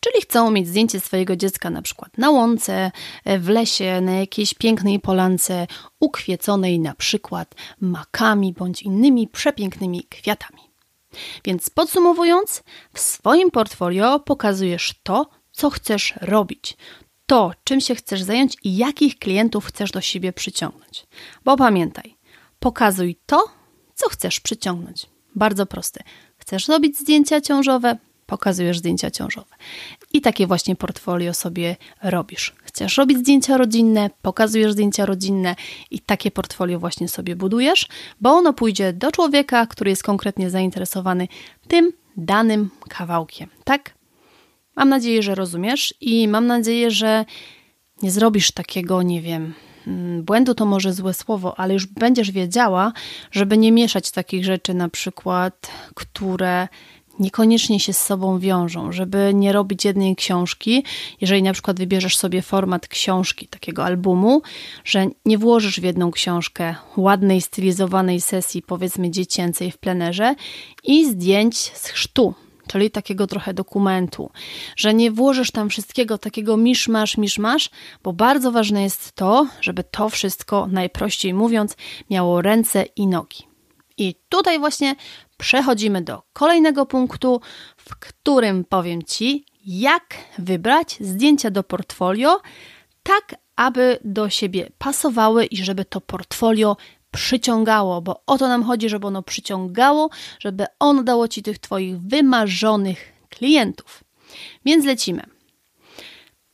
Czyli 0.00 0.22
chcą 0.22 0.50
mieć 0.50 0.68
zdjęcie 0.68 1.00
swojego 1.00 1.36
dziecka 1.36 1.70
na 1.70 1.82
przykład 1.82 2.18
na 2.18 2.30
łące, 2.30 2.90
w 3.38 3.48
lesie, 3.48 4.00
na 4.00 4.12
jakiejś 4.12 4.54
pięknej 4.54 5.00
polance, 5.00 5.66
ukwieconej 6.00 6.80
na 6.80 6.94
przykład 6.94 7.54
makami 7.80 8.52
bądź 8.52 8.82
innymi 8.82 9.28
przepięknymi 9.28 10.04
kwiatami. 10.04 10.62
Więc 11.44 11.70
podsumowując, 11.70 12.62
w 12.92 13.00
swoim 13.00 13.50
portfolio 13.50 14.20
pokazujesz 14.20 14.94
to, 15.02 15.26
co 15.52 15.70
chcesz 15.70 16.14
robić, 16.20 16.76
to, 17.32 17.52
czym 17.64 17.80
się 17.80 17.94
chcesz 17.94 18.22
zająć 18.22 18.56
i 18.64 18.76
jakich 18.76 19.18
klientów 19.18 19.66
chcesz 19.66 19.90
do 19.90 20.00
siebie 20.00 20.32
przyciągnąć. 20.32 21.06
Bo 21.44 21.56
pamiętaj, 21.56 22.16
pokazuj 22.58 23.16
to, 23.26 23.44
co 23.94 24.08
chcesz 24.08 24.40
przyciągnąć. 24.40 25.06
Bardzo 25.34 25.66
proste. 25.66 26.02
Chcesz 26.36 26.68
robić 26.68 26.98
zdjęcia 26.98 27.40
ciążowe? 27.40 27.96
Pokazujesz 28.26 28.78
zdjęcia 28.78 29.10
ciążowe. 29.10 29.56
I 30.12 30.20
takie 30.20 30.46
właśnie 30.46 30.76
portfolio 30.76 31.34
sobie 31.34 31.76
robisz. 32.02 32.54
Chcesz 32.62 32.96
robić 32.96 33.18
zdjęcia 33.18 33.56
rodzinne? 33.56 34.10
Pokazujesz 34.22 34.72
zdjęcia 34.72 35.06
rodzinne 35.06 35.56
i 35.90 36.00
takie 36.00 36.30
portfolio 36.30 36.78
właśnie 36.78 37.08
sobie 37.08 37.36
budujesz, 37.36 37.88
bo 38.20 38.30
ono 38.30 38.52
pójdzie 38.52 38.92
do 38.92 39.12
człowieka, 39.12 39.66
który 39.66 39.90
jest 39.90 40.02
konkretnie 40.02 40.50
zainteresowany 40.50 41.28
tym 41.68 41.92
danym 42.16 42.70
kawałkiem. 42.88 43.48
Tak? 43.64 44.01
Mam 44.76 44.88
nadzieję, 44.88 45.22
że 45.22 45.34
rozumiesz 45.34 45.94
i 46.00 46.28
mam 46.28 46.46
nadzieję, 46.46 46.90
że 46.90 47.24
nie 48.02 48.10
zrobisz 48.10 48.52
takiego, 48.52 49.02
nie 49.02 49.20
wiem, 49.22 49.54
mm, 49.86 50.22
błędu 50.22 50.54
to 50.54 50.66
może 50.66 50.92
złe 50.92 51.14
słowo, 51.14 51.60
ale 51.60 51.74
już 51.74 51.86
będziesz 51.86 52.30
wiedziała, 52.30 52.92
żeby 53.30 53.58
nie 53.58 53.72
mieszać 53.72 54.10
takich 54.10 54.44
rzeczy, 54.44 54.74
na 54.74 54.88
przykład, 54.88 55.70
które 55.94 56.68
niekoniecznie 57.18 57.80
się 57.80 57.92
z 57.92 57.98
sobą 57.98 58.38
wiążą, 58.38 58.92
żeby 58.92 59.32
nie 59.34 59.52
robić 59.52 59.84
jednej 59.84 60.16
książki, 60.16 60.84
jeżeli 61.20 61.42
na 61.42 61.52
przykład 61.52 61.78
wybierzesz 61.78 62.16
sobie 62.16 62.42
format 62.42 62.88
książki, 62.88 63.48
takiego 63.48 63.84
albumu, 63.84 64.42
że 64.84 65.06
nie 65.24 65.38
włożysz 65.38 65.80
w 65.80 65.84
jedną 65.84 66.10
książkę 66.10 66.74
ładnej, 66.96 67.40
stylizowanej 67.40 68.20
sesji, 68.20 68.62
powiedzmy 68.62 69.10
dziecięcej 69.10 69.70
w 69.70 69.78
plenerze 69.78 70.34
i 70.84 71.10
zdjęć 71.10 71.56
z 71.56 71.86
chrztu, 71.86 72.34
czyli 72.72 72.90
takiego 72.90 73.26
trochę 73.26 73.54
dokumentu, 73.54 74.30
że 74.76 74.94
nie 74.94 75.10
włożysz 75.10 75.50
tam 75.50 75.68
wszystkiego 75.68 76.18
takiego 76.18 76.56
miszmasz, 76.56 77.16
miszmasz, 77.16 77.70
bo 78.02 78.12
bardzo 78.12 78.52
ważne 78.52 78.82
jest 78.82 79.12
to, 79.12 79.46
żeby 79.60 79.84
to 79.84 80.08
wszystko, 80.08 80.66
najprościej 80.70 81.34
mówiąc, 81.34 81.76
miało 82.10 82.42
ręce 82.42 82.84
i 82.96 83.06
nogi. 83.06 83.46
I 83.96 84.14
tutaj 84.28 84.58
właśnie 84.58 84.94
przechodzimy 85.38 86.02
do 86.02 86.22
kolejnego 86.32 86.86
punktu, 86.86 87.40
w 87.76 87.96
którym 87.96 88.64
powiem 88.64 89.02
Ci, 89.02 89.44
jak 89.66 90.16
wybrać 90.38 90.96
zdjęcia 91.00 91.50
do 91.50 91.62
portfolio, 91.62 92.40
tak 93.02 93.34
aby 93.56 93.98
do 94.04 94.30
siebie 94.30 94.70
pasowały 94.78 95.44
i 95.44 95.56
żeby 95.56 95.84
to 95.84 96.00
portfolio 96.00 96.76
przyciągało, 97.12 98.02
bo 98.02 98.22
o 98.26 98.38
to 98.38 98.48
nam 98.48 98.62
chodzi, 98.62 98.88
żeby 98.88 99.06
ono 99.06 99.22
przyciągało, 99.22 100.10
żeby 100.38 100.66
ono 100.78 101.02
dało 101.02 101.28
ci 101.28 101.42
tych 101.42 101.58
Twoich 101.58 101.98
wymarzonych 101.98 103.12
klientów. 103.28 104.04
Więc 104.64 104.84
lecimy. 104.84 105.22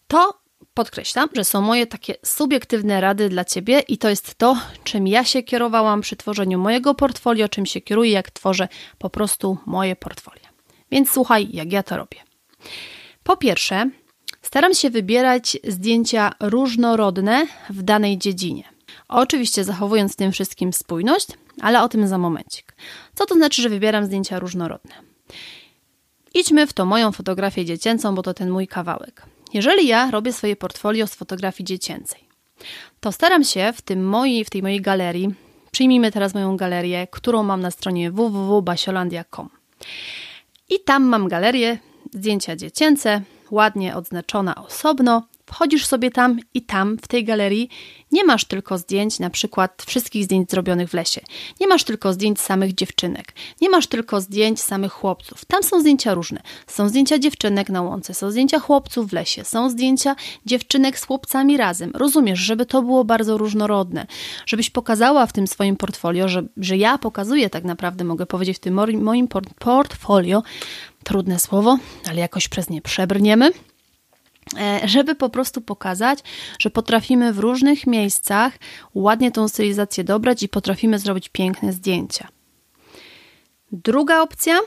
To 0.08 0.40
podkreślam, 0.74 1.28
że 1.36 1.44
są 1.44 1.60
moje 1.60 1.86
takie 1.86 2.14
subiektywne 2.24 3.00
rady 3.00 3.28
dla 3.28 3.44
Ciebie 3.44 3.80
i 3.80 3.98
to 3.98 4.08
jest 4.08 4.34
to, 4.34 4.56
czym 4.84 5.06
ja 5.06 5.24
się 5.24 5.42
kierowałam 5.42 6.00
przy 6.00 6.16
tworzeniu 6.16 6.58
mojego 6.58 6.94
portfolio, 6.94 7.48
czym 7.48 7.66
się 7.66 7.80
kieruję, 7.80 8.10
jak 8.10 8.30
tworzę 8.30 8.68
po 8.98 9.10
prostu 9.10 9.58
moje 9.66 9.96
portfolio. 9.96 10.44
Więc 10.90 11.10
słuchaj, 11.10 11.48
jak 11.52 11.72
ja 11.72 11.82
to 11.82 11.96
robię. 11.96 12.18
Po 13.22 13.36
pierwsze, 13.36 13.90
staram 14.42 14.74
się 14.74 14.90
wybierać 14.90 15.56
zdjęcia 15.68 16.32
różnorodne 16.40 17.46
w 17.70 17.82
danej 17.82 18.18
dziedzinie. 18.18 18.77
Oczywiście 19.08 19.64
zachowując 19.64 20.16
tym 20.16 20.32
wszystkim 20.32 20.72
spójność, 20.72 21.26
ale 21.60 21.82
o 21.82 21.88
tym 21.88 22.08
za 22.08 22.18
momencik. 22.18 22.76
Co 23.14 23.26
to 23.26 23.34
znaczy, 23.34 23.62
że 23.62 23.68
wybieram 23.68 24.04
zdjęcia 24.04 24.38
różnorodne? 24.38 24.94
Idźmy 26.34 26.66
w 26.66 26.72
to 26.72 26.86
moją 26.86 27.12
fotografię 27.12 27.64
dziecięcą, 27.64 28.14
bo 28.14 28.22
to 28.22 28.34
ten 28.34 28.50
mój 28.50 28.66
kawałek. 28.66 29.22
Jeżeli 29.54 29.86
ja 29.86 30.10
robię 30.10 30.32
swoje 30.32 30.56
portfolio 30.56 31.06
z 31.06 31.14
fotografii 31.14 31.64
dziecięcej, 31.64 32.20
to 33.00 33.12
staram 33.12 33.44
się 33.44 33.72
w, 33.72 33.82
tym 33.82 34.06
moi, 34.06 34.44
w 34.44 34.50
tej 34.50 34.62
mojej 34.62 34.80
galerii, 34.80 35.34
przyjmijmy 35.70 36.12
teraz 36.12 36.34
moją 36.34 36.56
galerię, 36.56 37.06
którą 37.10 37.42
mam 37.42 37.60
na 37.60 37.70
stronie 37.70 38.10
www.basiolandia.com. 38.10 39.48
I 40.68 40.80
tam 40.80 41.02
mam 41.02 41.28
galerię 41.28 41.78
zdjęcia 42.14 42.56
dziecięce, 42.56 43.22
ładnie 43.50 43.96
odznaczona 43.96 44.54
osobno 44.54 45.22
Wchodzisz 45.48 45.86
sobie 45.86 46.10
tam 46.10 46.38
i 46.54 46.62
tam, 46.62 46.96
w 47.02 47.08
tej 47.08 47.24
galerii, 47.24 47.68
nie 48.12 48.24
masz 48.24 48.44
tylko 48.44 48.78
zdjęć, 48.78 49.18
na 49.18 49.30
przykład 49.30 49.82
wszystkich 49.86 50.24
zdjęć 50.24 50.50
zrobionych 50.50 50.90
w 50.90 50.94
lesie. 50.94 51.20
Nie 51.60 51.68
masz 51.68 51.84
tylko 51.84 52.12
zdjęć 52.12 52.40
samych 52.40 52.74
dziewczynek. 52.74 53.32
Nie 53.60 53.70
masz 53.70 53.86
tylko 53.86 54.20
zdjęć 54.20 54.62
samych 54.62 54.92
chłopców. 54.92 55.44
Tam 55.44 55.62
są 55.62 55.80
zdjęcia 55.80 56.14
różne. 56.14 56.40
Są 56.66 56.88
zdjęcia 56.88 57.18
dziewczynek 57.18 57.70
na 57.70 57.82
łące, 57.82 58.14
są 58.14 58.30
zdjęcia 58.30 58.58
chłopców 58.58 59.10
w 59.10 59.12
lesie, 59.12 59.44
są 59.44 59.70
zdjęcia 59.70 60.16
dziewczynek 60.46 60.98
z 60.98 61.04
chłopcami 61.04 61.56
razem. 61.56 61.90
Rozumiesz, 61.94 62.38
żeby 62.38 62.66
to 62.66 62.82
było 62.82 63.04
bardzo 63.04 63.38
różnorodne. 63.38 64.06
Żebyś 64.46 64.70
pokazała 64.70 65.26
w 65.26 65.32
tym 65.32 65.46
swoim 65.46 65.76
portfolio, 65.76 66.28
że, 66.28 66.42
że 66.56 66.76
ja 66.76 66.98
pokazuję 66.98 67.50
tak 67.50 67.64
naprawdę, 67.64 68.04
mogę 68.04 68.26
powiedzieć, 68.26 68.56
w 68.56 68.60
tym 68.60 68.74
moim 69.02 69.28
portfolio, 69.58 70.42
trudne 71.04 71.38
słowo, 71.38 71.78
ale 72.10 72.20
jakoś 72.20 72.48
przez 72.48 72.70
nie 72.70 72.82
przebrniemy 72.82 73.52
żeby 74.84 75.14
po 75.14 75.28
prostu 75.28 75.60
pokazać, 75.60 76.18
że 76.58 76.70
potrafimy 76.70 77.32
w 77.32 77.38
różnych 77.38 77.86
miejscach 77.86 78.58
ładnie 78.94 79.32
tą 79.32 79.48
stylizację 79.48 80.04
dobrać 80.04 80.42
i 80.42 80.48
potrafimy 80.48 80.98
zrobić 80.98 81.28
piękne 81.28 81.72
zdjęcia. 81.72 82.28
Druga 83.72 84.20
opcja, 84.20 84.58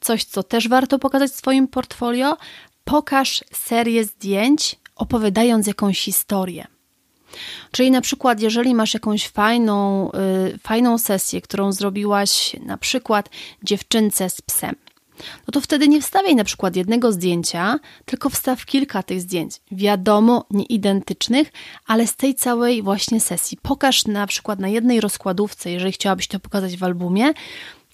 coś 0.00 0.24
co 0.24 0.42
też 0.42 0.68
warto 0.68 0.98
pokazać 0.98 1.30
w 1.30 1.36
swoim 1.36 1.68
portfolio, 1.68 2.36
pokaż 2.84 3.44
serię 3.52 4.04
zdjęć 4.04 4.76
opowiadając 4.96 5.66
jakąś 5.66 6.00
historię. 6.00 6.66
Czyli 7.70 7.90
na 7.90 8.00
przykład, 8.00 8.40
jeżeli 8.40 8.74
masz 8.74 8.94
jakąś 8.94 9.28
fajną, 9.28 10.10
yy, 10.50 10.58
fajną 10.58 10.98
sesję, 10.98 11.40
którą 11.40 11.72
zrobiłaś 11.72 12.56
na 12.60 12.78
przykład 12.78 13.30
dziewczynce 13.62 14.30
z 14.30 14.40
psem, 14.40 14.74
no 15.46 15.52
to 15.52 15.60
wtedy 15.60 15.88
nie 15.88 16.00
wstawiaj 16.00 16.34
na 16.34 16.44
przykład 16.44 16.76
jednego 16.76 17.12
zdjęcia, 17.12 17.78
tylko 18.04 18.30
wstaw 18.30 18.66
kilka 18.66 19.02
tych 19.02 19.20
zdjęć. 19.20 19.60
Wiadomo, 19.72 20.46
nieidentycznych, 20.50 21.52
ale 21.86 22.06
z 22.06 22.16
tej 22.16 22.34
całej 22.34 22.82
właśnie 22.82 23.20
sesji. 23.20 23.58
Pokaż 23.62 24.06
na 24.06 24.26
przykład 24.26 24.58
na 24.58 24.68
jednej 24.68 25.00
rozkładówce, 25.00 25.70
jeżeli 25.70 25.92
chciałabyś 25.92 26.26
to 26.26 26.40
pokazać 26.40 26.76
w 26.76 26.84
albumie, 26.84 27.32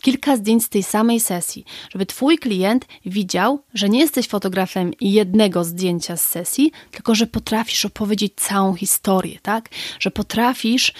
kilka 0.03 0.37
zdjęć 0.37 0.64
z 0.64 0.69
tej 0.69 0.83
samej 0.83 1.21
sesji, 1.21 1.64
żeby 1.91 2.07
Twój 2.07 2.38
klient 2.38 2.87
widział, 3.07 3.62
że 3.75 3.88
nie 3.88 4.01
jesteś 4.01 4.29
fotografem 4.29 4.93
jednego 5.01 5.64
zdjęcia 5.64 6.17
z 6.17 6.27
sesji, 6.27 6.73
tylko 6.91 7.14
że 7.14 7.27
potrafisz 7.27 7.85
opowiedzieć 7.85 8.33
całą 8.37 8.75
historię, 8.75 9.38
tak? 9.43 9.69
Że 10.01 10.11
potrafisz 10.11 10.93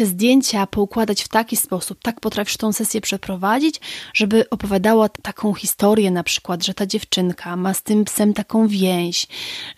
te 0.00 0.06
zdjęcia 0.06 0.66
poukładać 0.66 1.22
w 1.22 1.28
taki 1.28 1.56
sposób, 1.56 1.98
tak 2.02 2.20
potrafisz 2.20 2.56
tą 2.56 2.72
sesję 2.72 3.00
przeprowadzić, 3.00 3.80
żeby 4.14 4.50
opowiadała 4.50 5.08
taką 5.08 5.54
historię, 5.54 6.10
na 6.10 6.22
przykład, 6.22 6.64
że 6.64 6.74
ta 6.74 6.86
dziewczynka 6.86 7.56
ma 7.56 7.74
z 7.74 7.82
tym 7.82 8.04
psem 8.04 8.32
taką 8.32 8.68
więź, 8.68 9.26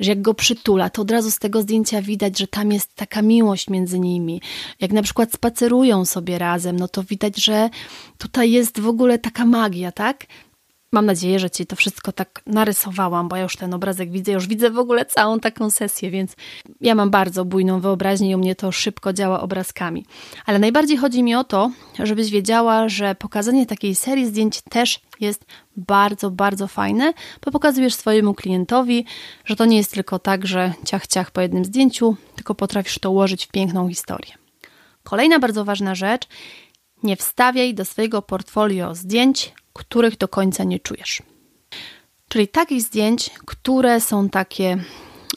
że 0.01 0.11
jak 0.11 0.23
go 0.23 0.35
przytula, 0.35 0.91
to 0.91 1.03
od 1.03 1.11
razu 1.11 1.31
z 1.31 1.39
tego 1.39 1.63
zdjęcia 1.63 2.03
widać, 2.03 2.39
że 2.39 2.47
tam 2.47 2.73
jest 2.73 2.95
taka 2.95 3.23
miłość 3.23 3.71
między 3.71 3.99
nimi. 3.99 4.41
Jak 4.81 4.93
na 4.93 5.03
przykład 5.03 5.33
spacerują 5.33 6.05
sobie 6.05 6.39
razem, 6.39 6.79
no 6.79 6.89
to 6.89 7.03
widać, 7.03 7.45
że 7.45 7.71
tutaj 8.19 8.51
jest 8.51 8.81
w 8.81 8.89
ogóle 8.89 9.19
taka 9.19 9.45
magia, 9.45 9.93
tak? 9.93 10.27
Mam 10.93 11.07
nadzieję, 11.07 11.39
że 11.39 11.51
Ci 11.51 11.67
to 11.67 11.77
wszystko 11.77 12.13
tak 12.13 12.43
narysowałam, 12.47 13.29
bo 13.29 13.37
ja 13.37 13.43
już 13.43 13.57
ten 13.57 13.75
obrazek 13.75 14.11
widzę, 14.11 14.33
już 14.33 14.47
widzę 14.47 14.71
w 14.71 14.79
ogóle 14.79 15.07
całą 15.07 15.41
taką 15.41 15.71
sesję, 15.71 16.11
więc 16.11 16.37
ja 16.81 16.95
mam 16.95 17.11
bardzo 17.11 17.45
bujną 17.45 17.81
wyobraźnię 17.81 18.31
i 18.31 18.35
u 18.35 18.39
mnie 18.39 18.55
to 18.55 18.73
szybko 18.73 19.13
działa 19.13 19.41
obrazkami. 19.41 20.07
Ale 20.47 20.59
najbardziej 20.59 20.97
chodzi 20.97 21.23
mi 21.23 21.35
o 21.35 21.45
to, 21.45 21.71
żebyś 21.99 22.31
wiedziała, 22.31 22.89
że 22.89 23.15
pokazanie 23.15 23.67
takiej 23.67 23.95
serii 23.95 24.27
zdjęć 24.27 24.61
też 24.63 25.01
jest 25.21 25.45
bardzo, 25.77 26.31
bardzo 26.31 26.69
fajne, 26.69 27.13
bo 27.45 27.51
pokazujesz 27.51 27.95
swojemu 27.95 28.35
klientowi, 28.35 29.05
że 29.45 29.57
to 29.57 29.65
nie 29.65 29.77
jest 29.77 29.93
tylko 29.93 30.19
tak, 30.19 30.47
że 30.47 30.73
ciach, 30.85 31.07
ciach 31.07 31.31
po 31.31 31.41
jednym 31.41 31.65
zdjęciu, 31.65 32.17
tylko 32.35 32.55
potrafisz 32.55 32.99
to 32.99 33.11
ułożyć 33.11 33.47
w 33.47 33.49
piękną 33.49 33.89
historię. 33.89 34.33
Kolejna 35.03 35.39
bardzo 35.39 35.65
ważna 35.65 35.95
rzecz, 35.95 36.29
nie 37.03 37.17
wstawiaj 37.17 37.75
do 37.75 37.85
swojego 37.85 38.23
portfolio 38.23 38.95
zdjęć, 38.95 39.53
których 39.73 40.17
do 40.17 40.29
końca 40.29 40.65
nie 40.65 40.81
czujesz. 40.81 41.23
Czyli 42.29 42.49
takich 42.49 42.83
zdjęć, 42.83 43.31
które 43.47 44.01
są 44.01 44.29
takie, 44.29 44.85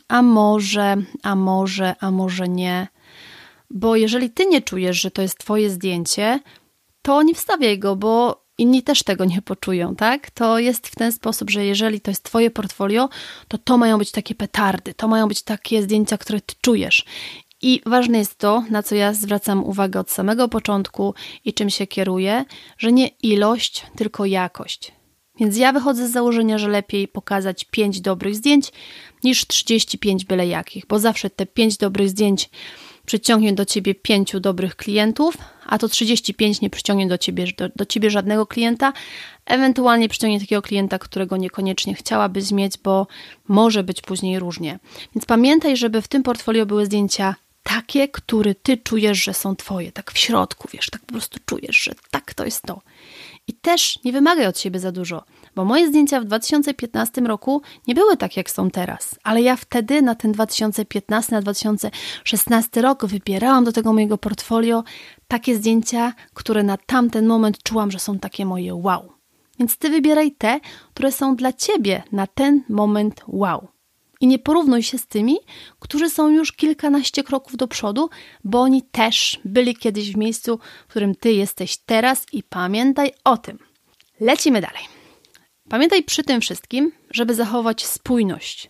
a 0.08 0.22
może, 0.22 0.98
a 1.24 1.36
może, 1.36 1.96
a 2.00 2.12
może 2.12 2.48
nie. 2.48 2.88
Bo 3.70 3.96
jeżeli 3.96 4.30
ty 4.30 4.46
nie 4.46 4.62
czujesz, 4.62 5.02
że 5.02 5.12
to 5.12 5.22
jest 5.22 5.38
twoje 5.38 5.70
zdjęcie, 5.70 6.40
to 7.02 7.24
nie 7.24 7.36
wstawiaj 7.36 7.80
go, 7.80 7.96
bo 7.96 8.46
inni 8.58 8.84
też 8.84 9.04
tego 9.04 9.26
nie 9.26 9.42
poczują, 9.42 9.96
tak? 9.96 10.32
To 10.32 10.60
jest 10.60 10.88
w 10.88 10.96
ten 10.96 11.12
sposób, 11.12 11.50
że 11.50 11.66
jeżeli 11.66 12.02
to 12.02 12.12
jest 12.12 12.24
twoje 12.24 12.52
portfolio, 12.52 13.10
to 13.48 13.58
to 13.58 13.78
mają 13.78 13.98
być 13.98 14.12
takie 14.12 14.36
petardy, 14.36 14.94
to 14.94 15.08
mają 15.08 15.28
być 15.28 15.44
takie 15.44 15.84
zdjęcia, 15.84 16.18
które 16.18 16.42
ty 16.42 16.56
czujesz. 16.62 17.06
I 17.68 17.82
ważne 17.86 18.18
jest 18.18 18.38
to, 18.38 18.64
na 18.70 18.84
co 18.84 18.96
ja 18.96 19.14
zwracam 19.14 19.64
uwagę 19.64 20.00
od 20.00 20.12
samego 20.12 20.50
początku 20.50 21.14
i 21.46 21.54
czym 21.54 21.70
się 21.70 21.88
kieruję, 21.88 22.46
że 22.78 22.92
nie 22.92 23.08
ilość, 23.08 23.86
tylko 23.96 24.26
jakość. 24.26 24.92
Więc 25.40 25.58
ja 25.58 25.74
wychodzę 25.74 26.08
z 26.08 26.12
założenia, 26.12 26.58
że 26.58 26.68
lepiej 26.68 27.08
pokazać 27.08 27.66
5 27.72 28.02
dobrych 28.02 28.36
zdjęć 28.36 28.72
niż 29.24 29.48
35 29.48 30.26
byle 30.26 30.48
jakich, 30.48 30.86
bo 30.86 31.00
zawsze 31.00 31.30
te 31.30 31.46
5 31.46 31.78
dobrych 31.78 32.10
zdjęć 32.10 32.50
przyciągnie 33.06 33.54
do 33.54 33.66
ciebie 33.66 33.96
5 33.96 34.36
dobrych 34.40 34.76
klientów, 34.76 35.38
a 35.66 35.78
to 35.78 35.88
35 35.88 36.62
nie 36.62 36.70
przyciągnie 36.70 37.08
do 37.08 37.18
ciebie, 37.18 37.46
do, 37.58 37.70
do 37.76 37.86
ciebie 37.86 38.10
żadnego 38.10 38.46
klienta, 38.46 38.94
ewentualnie 39.46 40.10
przyciągnie 40.10 40.40
takiego 40.40 40.62
klienta, 40.62 41.00
którego 41.00 41.38
niekoniecznie 41.38 41.94
chciałabyś 41.94 42.52
mieć, 42.52 42.78
bo 42.78 43.08
może 43.48 43.84
być 43.84 44.02
później 44.02 44.40
różnie. 44.40 44.80
Więc 45.16 45.26
pamiętaj, 45.26 45.78
żeby 45.78 46.02
w 46.02 46.08
tym 46.08 46.24
portfolio 46.24 46.66
były 46.66 46.86
zdjęcia 46.86 47.36
takie, 47.66 48.08
które 48.08 48.56
ty 48.56 48.78
czujesz, 48.78 49.24
że 49.24 49.34
są 49.34 49.56
twoje, 49.56 49.92
tak 49.92 50.12
w 50.12 50.18
środku, 50.18 50.68
wiesz, 50.74 50.90
tak 50.90 51.02
po 51.02 51.14
prostu 51.14 51.40
czujesz, 51.46 51.84
że 51.84 51.92
tak 52.12 52.34
to 52.34 52.46
jest 52.46 52.62
to. 52.62 52.82
I 53.48 53.54
też 53.54 54.00
nie 54.04 54.14
wymagaj 54.14 54.48
od 54.48 54.60
siebie 54.60 54.80
za 54.80 54.92
dużo, 54.92 55.24
bo 55.56 55.66
moje 55.66 55.88
zdjęcia 55.88 56.22
w 56.22 56.26
2015 56.26 57.22
roku 57.22 57.62
nie 57.88 57.96
były 57.96 58.18
tak, 58.18 58.38
jak 58.38 58.50
są 58.50 58.72
teraz, 58.72 59.16
ale 59.24 59.42
ja 59.42 59.56
wtedy 59.56 60.02
na 60.02 60.16
ten 60.16 60.32
2015, 60.32 61.36
na 61.36 61.42
2016 61.42 62.82
rok 62.82 63.06
wybierałam 63.06 63.64
do 63.64 63.72
tego 63.72 63.94
mojego 63.94 64.18
portfolio 64.18 64.84
takie 65.28 65.56
zdjęcia, 65.56 66.14
które 66.34 66.64
na 66.64 66.78
tamten 66.78 67.26
moment 67.26 67.64
czułam, 67.64 67.92
że 67.92 68.00
są 68.00 68.20
takie 68.20 68.46
moje 68.46 68.76
wow. 68.76 69.12
Więc 69.60 69.78
ty 69.78 69.90
wybieraj 69.90 70.32
te, 70.32 70.60
które 70.94 71.12
są 71.12 71.36
dla 71.36 71.54
ciebie 71.54 72.04
na 72.12 72.28
ten 72.28 72.64
moment 72.70 73.22
wow. 73.28 73.68
I 74.22 74.28
nie 74.28 74.40
porównuj 74.40 74.84
się 74.84 74.98
z 74.98 75.08
tymi, 75.08 75.38
którzy 75.80 76.10
są 76.10 76.30
już 76.30 76.52
kilkanaście 76.52 77.24
kroków 77.24 77.58
do 77.58 77.68
przodu, 77.68 78.10
bo 78.44 78.62
oni 78.62 78.82
też 78.82 79.40
byli 79.46 79.76
kiedyś 79.76 80.12
w 80.12 80.18
miejscu, 80.18 80.60
w 80.88 80.90
którym 80.90 81.16
ty 81.16 81.32
jesteś 81.32 81.78
teraz 81.78 82.26
i 82.34 82.44
pamiętaj 82.44 83.12
o 83.24 83.38
tym. 83.38 83.60
Lecimy 84.20 84.62
dalej. 84.62 84.84
Pamiętaj 85.70 86.04
przy 86.04 86.24
tym 86.24 86.42
wszystkim, 86.42 86.92
żeby 87.12 87.36
zachować 87.36 87.86
spójność. 87.86 88.70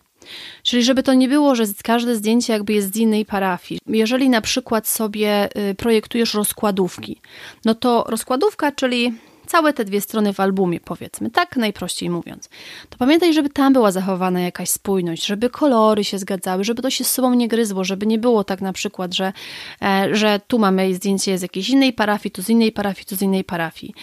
Czyli 0.64 0.84
żeby 0.84 1.04
to 1.04 1.14
nie 1.14 1.28
było, 1.28 1.56
że 1.56 1.64
każde 1.84 2.16
zdjęcie 2.16 2.54
jakby 2.54 2.74
jest 2.74 2.94
z 2.94 2.98
innej 2.98 3.26
parafii. 3.26 3.80
Jeżeli 3.88 4.30
na 4.30 4.42
przykład 4.42 4.88
sobie 4.88 5.50
y, 5.70 5.76
projektujesz 5.76 6.34
rozkładówki, 6.34 7.22
no 7.66 7.76
to 7.76 8.06
rozkładówka, 8.08 8.72
czyli 8.72 9.14
całe 9.46 9.74
te 9.74 9.86
dwie 9.86 10.02
strony 10.02 10.34
w 10.34 10.40
albumie, 10.40 10.80
powiedzmy, 10.80 11.32
tak 11.32 11.56
najprościej 11.56 12.10
mówiąc, 12.10 12.50
to 12.90 12.98
pamiętaj, 12.98 13.34
żeby 13.34 13.50
tam 13.50 13.74
była 13.74 13.92
zachowana 13.92 14.42
jakaś 14.42 14.70
spójność, 14.70 15.26
żeby 15.26 15.50
kolory 15.50 16.04
się 16.04 16.20
zgadzały, 16.20 16.64
żeby 16.64 16.82
to 16.82 16.90
się 16.90 17.04
z 17.04 17.12
sobą 17.12 17.34
nie 17.34 17.48
gryzło, 17.48 17.84
żeby 17.84 18.06
nie 18.06 18.18
było 18.18 18.44
tak 18.44 18.62
na 18.62 18.74
przykład, 18.74 19.14
że, 19.14 19.34
e, 19.82 20.16
że 20.16 20.40
tu 20.48 20.60
mamy 20.60 20.96
zdjęcie 20.96 21.38
z 21.38 21.42
jakiejś 21.42 21.70
innej 21.70 21.94
parafii, 21.94 22.32
tu 22.32 22.42
z 22.42 22.50
innej 22.50 22.72
parafii, 22.72 23.06
tu 23.06 23.16
z 23.16 23.22
innej 23.22 23.44
parafii. 23.44 23.94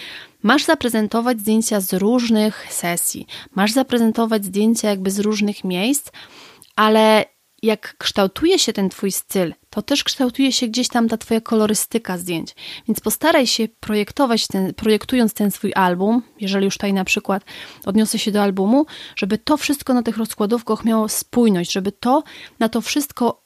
Masz 0.43 0.65
zaprezentować 0.65 1.41
zdjęcia 1.41 1.81
z 1.81 1.93
różnych 1.93 2.67
sesji, 2.73 3.27
masz 3.55 3.73
zaprezentować 3.73 4.45
zdjęcia 4.45 4.91
jakby 4.91 5.11
z 5.11 5.19
różnych 5.19 5.65
miejsc, 5.65 6.11
ale 6.77 7.25
jak 7.63 7.97
kształtuje 7.99 8.59
się 8.59 8.73
ten 8.73 8.89
Twój 8.89 9.13
styl, 9.13 9.55
to 9.71 9.83
też 9.83 10.05
kształtuje 10.05 10.53
się 10.53 10.69
gdzieś 10.69 10.89
tam 10.89 11.09
ta 11.09 11.17
Twoja 11.17 11.41
kolorystyka 11.41 12.19
zdjęć. 12.19 12.55
Więc 12.89 13.01
postaraj 13.01 13.47
się 13.47 13.69
projektować 13.81 14.47
ten, 14.47 14.75
projektując 14.75 15.35
ten 15.35 15.51
swój 15.51 15.73
album, 15.75 16.23
jeżeli 16.41 16.65
już 16.65 16.75
tutaj 16.75 16.93
na 16.93 17.05
przykład 17.05 17.45
odniosę 17.85 18.19
się 18.19 18.33
do 18.33 18.43
albumu, 18.43 18.87
żeby 19.17 19.39
to 19.39 19.57
wszystko 19.57 19.95
na 19.95 20.03
tych 20.03 20.17
rozkładówkach 20.17 20.85
miało 20.85 21.09
spójność, 21.09 21.73
żeby 21.73 21.93
to 21.93 22.23
na 22.59 22.69
to 22.69 22.81
wszystko 22.81 23.43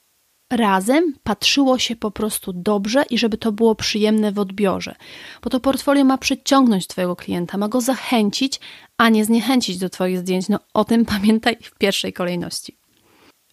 razem 0.51 1.13
patrzyło 1.23 1.79
się 1.79 1.95
po 1.95 2.11
prostu 2.11 2.53
dobrze 2.53 3.03
i 3.09 3.17
żeby 3.17 3.37
to 3.37 3.51
było 3.51 3.75
przyjemne 3.75 4.31
w 4.31 4.39
odbiorze. 4.39 4.95
Bo 5.41 5.49
to 5.49 5.59
portfolio 5.59 6.03
ma 6.03 6.17
przyciągnąć 6.17 6.87
Twojego 6.87 7.15
klienta, 7.15 7.57
ma 7.57 7.67
go 7.67 7.81
zachęcić, 7.81 8.59
a 8.97 9.09
nie 9.09 9.25
zniechęcić 9.25 9.77
do 9.77 9.89
Twoich 9.89 10.19
zdjęć. 10.19 10.49
No 10.49 10.59
o 10.73 10.85
tym 10.85 11.05
pamiętaj 11.05 11.57
w 11.63 11.77
pierwszej 11.77 12.13
kolejności. 12.13 12.76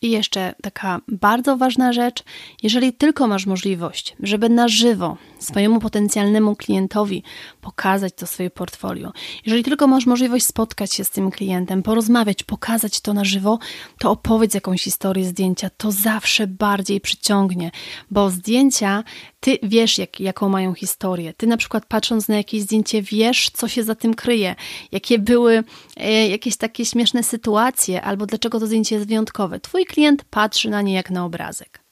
I 0.03 0.11
jeszcze 0.11 0.55
taka 0.63 1.01
bardzo 1.09 1.57
ważna 1.57 1.93
rzecz, 1.93 2.23
jeżeli 2.63 2.93
tylko 2.93 3.27
masz 3.27 3.47
możliwość, 3.47 4.17
żeby 4.21 4.49
na 4.49 4.69
żywo 4.69 5.17
swojemu 5.45 5.81
potencjalnemu 5.81 6.57
klientowi 6.57 7.23
pokazać 7.61 8.15
to 8.17 8.27
swoje 8.27 8.51
portfolio. 8.51 9.13
Jeżeli 9.47 9.65
tylko 9.65 9.87
masz 9.87 10.07
możliwość 10.07 10.47
spotkać 10.47 10.95
się 10.95 11.05
z 11.05 11.11
tym 11.11 11.31
klientem, 11.31 11.83
porozmawiać, 11.83 12.43
pokazać 12.43 13.01
to 13.01 13.15
na 13.15 13.25
żywo, 13.25 13.59
to 13.99 14.11
opowiedz 14.11 14.55
jakąś 14.55 14.83
historię 14.83 15.25
zdjęcia. 15.25 15.71
To 15.77 15.93
zawsze 15.93 16.47
bardziej 16.47 17.01
przyciągnie, 17.01 17.71
bo 18.11 18.31
zdjęcia 18.31 19.05
ty 19.41 19.59
wiesz, 19.63 19.99
jak, 19.99 20.21
jaką 20.21 20.49
mają 20.49 20.75
historię. 20.75 21.35
Ty 21.35 21.47
na 21.47 21.57
przykład 21.57 21.87
patrząc 21.87 22.29
na 22.29 22.37
jakieś 22.37 22.63
zdjęcie, 22.63 23.03
wiesz, 23.03 23.51
co 23.51 23.69
się 23.69 23.85
za 23.85 23.95
tym 23.95 24.15
kryje, 24.15 24.55
jakie 24.93 25.19
były 25.19 25.65
e, 25.97 26.29
jakieś 26.29 26.57
takie 26.57 26.85
śmieszne 26.85 27.23
sytuacje, 27.23 28.03
albo 28.03 28.27
dlaczego 28.27 28.61
to 28.61 28.67
zdjęcie 28.67 28.95
jest 28.95 29.09
wyjątkowe. 29.09 29.61
Twój 29.61 29.87
klient 29.87 30.25
patrzy 30.31 30.71
na 30.71 30.83
nie 30.83 30.95
jak 30.95 31.11
na 31.11 31.25
obrazek. 31.25 31.84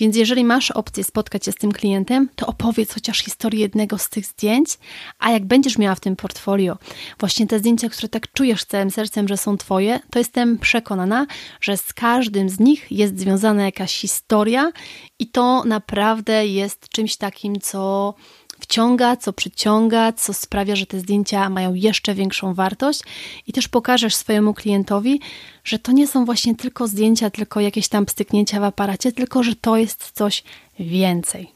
Więc 0.00 0.16
jeżeli 0.16 0.44
masz 0.44 0.70
opcję 0.70 1.04
spotkać 1.04 1.44
się 1.44 1.52
z 1.52 1.54
tym 1.54 1.72
klientem, 1.72 2.28
to 2.36 2.46
opowiedz 2.46 2.94
chociaż 2.94 3.18
historię 3.18 3.60
jednego 3.60 3.98
z 3.98 4.08
tych 4.08 4.26
zdjęć, 4.26 4.78
a 5.18 5.30
jak 5.30 5.44
będziesz 5.44 5.78
miała 5.78 5.94
w 5.94 6.00
tym 6.00 6.16
portfolio 6.16 6.78
właśnie 7.20 7.46
te 7.46 7.58
zdjęcia, 7.58 7.88
które 7.88 8.08
tak 8.08 8.32
czujesz 8.32 8.64
całym 8.64 8.90
sercem, 8.90 9.28
że 9.28 9.36
są 9.36 9.56
twoje, 9.56 10.00
to 10.10 10.18
jestem 10.18 10.58
przekonana, 10.58 11.26
że 11.60 11.76
z 11.76 11.92
każdym 11.92 12.48
z 12.48 12.60
nich 12.60 12.92
jest 12.92 13.18
związana 13.18 13.64
jakaś 13.64 14.00
historia 14.00 14.72
i 15.18 15.28
to 15.28 15.64
naprawdę 15.64 16.46
jest 16.46 16.88
czymś 16.88 17.16
takim, 17.16 17.60
co 17.60 18.14
wciąga, 18.60 19.16
co 19.16 19.32
przyciąga, 19.32 20.12
co 20.12 20.34
sprawia, 20.34 20.76
że 20.76 20.86
te 20.86 21.00
zdjęcia 21.00 21.50
mają 21.50 21.74
jeszcze 21.74 22.14
większą 22.14 22.54
wartość 22.54 23.00
i 23.46 23.52
też 23.52 23.68
pokażesz 23.68 24.14
swojemu 24.14 24.54
klientowi, 24.54 25.20
że 25.64 25.78
to 25.78 25.92
nie 25.92 26.06
są 26.06 26.24
właśnie 26.24 26.54
tylko 26.54 26.88
zdjęcia, 26.88 27.30
tylko 27.30 27.60
jakieś 27.60 27.88
tam 27.88 28.06
pstyknięcia 28.06 28.60
w 28.60 28.64
aparacie, 28.64 29.12
tylko 29.12 29.42
że 29.42 29.56
to 29.56 29.76
jest 29.76 30.10
coś 30.10 30.42
więcej. 30.78 31.52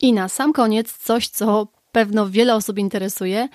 I 0.00 0.12
na 0.12 0.28
sam 0.28 0.52
koniec 0.52 0.98
coś, 0.98 1.28
co 1.28 1.66
pewno 1.92 2.30
wiele 2.30 2.54
osób 2.54 2.78
interesuje, 2.78 3.48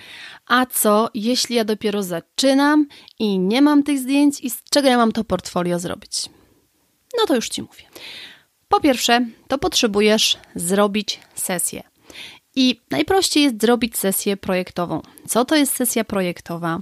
a 0.46 0.66
co 0.66 1.10
jeśli 1.14 1.56
ja 1.56 1.64
dopiero 1.64 2.02
zaczynam 2.02 2.86
i 3.18 3.38
nie 3.38 3.62
mam 3.62 3.82
tych 3.82 3.98
zdjęć 3.98 4.40
i 4.40 4.50
z 4.50 4.62
czego 4.70 4.88
ja 4.88 4.96
mam 4.96 5.12
to 5.12 5.24
portfolio 5.24 5.78
zrobić? 5.78 6.26
No 7.18 7.26
to 7.26 7.34
już 7.34 7.48
Ci 7.48 7.62
mówię. 7.62 7.84
Po 8.68 8.80
pierwsze, 8.80 9.26
to 9.48 9.58
potrzebujesz 9.58 10.38
zrobić 10.54 11.20
sesję. 11.34 11.82
I 12.60 12.80
najprościej 12.90 13.42
jest 13.42 13.60
zrobić 13.60 13.96
sesję 13.96 14.36
projektową. 14.36 15.02
Co 15.28 15.44
to 15.44 15.56
jest 15.56 15.76
sesja 15.76 16.04
projektowa? 16.04 16.80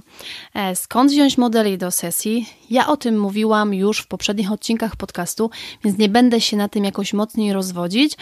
E, 0.53 0.75
skąd 0.75 1.11
wziąć 1.11 1.37
modeli 1.37 1.77
do 1.77 1.91
sesji? 1.91 2.49
Ja 2.69 2.87
o 2.87 2.97
tym 2.97 3.19
mówiłam 3.19 3.73
już 3.73 3.99
w 3.99 4.07
poprzednich 4.07 4.51
odcinkach 4.51 4.95
podcastu, 4.95 5.49
więc 5.83 5.97
nie 5.97 6.09
będę 6.09 6.41
się 6.41 6.57
na 6.57 6.69
tym 6.69 6.83
jakoś 6.83 7.13
mocniej 7.13 7.53
rozwodzić. 7.53 8.13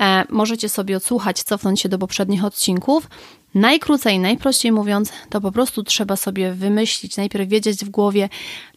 E, 0.00 0.24
możecie 0.28 0.68
sobie 0.68 0.96
odsłuchać, 0.96 1.42
cofnąć 1.42 1.80
się 1.80 1.88
do 1.88 1.98
poprzednich 1.98 2.44
odcinków. 2.44 3.08
Najkrócej, 3.54 4.18
najprościej 4.18 4.72
mówiąc, 4.72 5.12
to 5.30 5.40
po 5.40 5.52
prostu 5.52 5.82
trzeba 5.82 6.16
sobie 6.16 6.52
wymyślić, 6.52 7.16
najpierw 7.16 7.48
wiedzieć 7.48 7.84
w 7.84 7.88
głowie, 7.88 8.28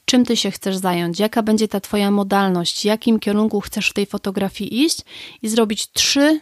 czym 0.06 0.26
ty 0.26 0.38
się 0.38 0.52
chcesz 0.52 0.76
zająć, 0.76 1.19
jaka 1.19 1.43
będzie 1.43 1.67
ta 1.67 1.80
twoja 1.80 2.12
modalność, 2.12 2.86
jakim 2.86 3.19
kierunku 3.19 3.62
chcesz 3.62 3.89
w 3.89 3.93
tej 3.93 4.06
fotografii 4.06 4.84
iść 4.84 5.02
i 5.41 5.50
zrobić 5.50 5.91
trzy 5.91 6.39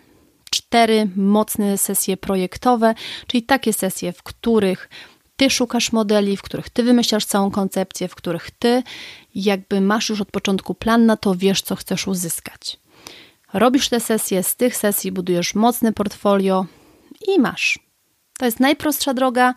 cztery 0.56 1.10
mocne 1.15 1.78
sesje 1.78 2.18
projektowe, 2.18 2.94
czyli 3.28 3.44
takie 3.44 3.74
sesje, 3.74 4.13
w 4.13 4.24
których 4.24 4.89
ty 5.38 5.50
szukasz 5.50 5.91
modeli, 5.91 6.38
w 6.38 6.41
których 6.41 6.70
ty 6.70 6.84
wymyślasz 6.84 7.26
całą 7.26 7.52
koncepcję, 7.52 8.08
w 8.08 8.15
których 8.15 8.52
ty 8.52 8.84
jakby 9.36 9.82
masz 9.82 10.10
już 10.10 10.22
od 10.22 10.32
początku 10.32 10.76
plan 10.76 11.06
na 11.06 11.18
to, 11.18 11.36
wiesz, 11.36 11.62
co 11.62 11.76
chcesz 11.76 12.08
uzyskać. 12.08 12.80
Robisz 13.54 13.89
te 13.89 14.00
sesje, 14.00 14.44
z 14.44 14.56
tych 14.56 14.78
sesji 14.78 15.12
budujesz 15.12 15.56
mocne 15.56 15.94
portfolio 15.94 16.65
i 17.28 17.39
masz. 17.39 17.80
To 18.39 18.46
jest 18.46 18.60
najprostsza 18.60 19.13
droga 19.13 19.54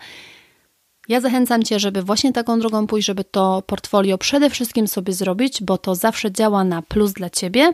ja 1.09 1.21
zachęcam 1.21 1.63
Cię, 1.63 1.81
żeby 1.81 2.03
właśnie 2.03 2.33
taką 2.33 2.61
drogą 2.61 2.87
pójść, 2.87 3.07
żeby 3.07 3.25
to 3.25 3.63
portfolio 3.67 4.19
przede 4.19 4.51
wszystkim 4.51 4.89
sobie 4.89 5.13
zrobić, 5.13 5.63
bo 5.63 5.79
to 5.79 5.95
zawsze 5.95 6.33
działa 6.33 6.65
na 6.65 6.83
plus 6.83 7.13
dla 7.13 7.31
Ciebie, 7.31 7.73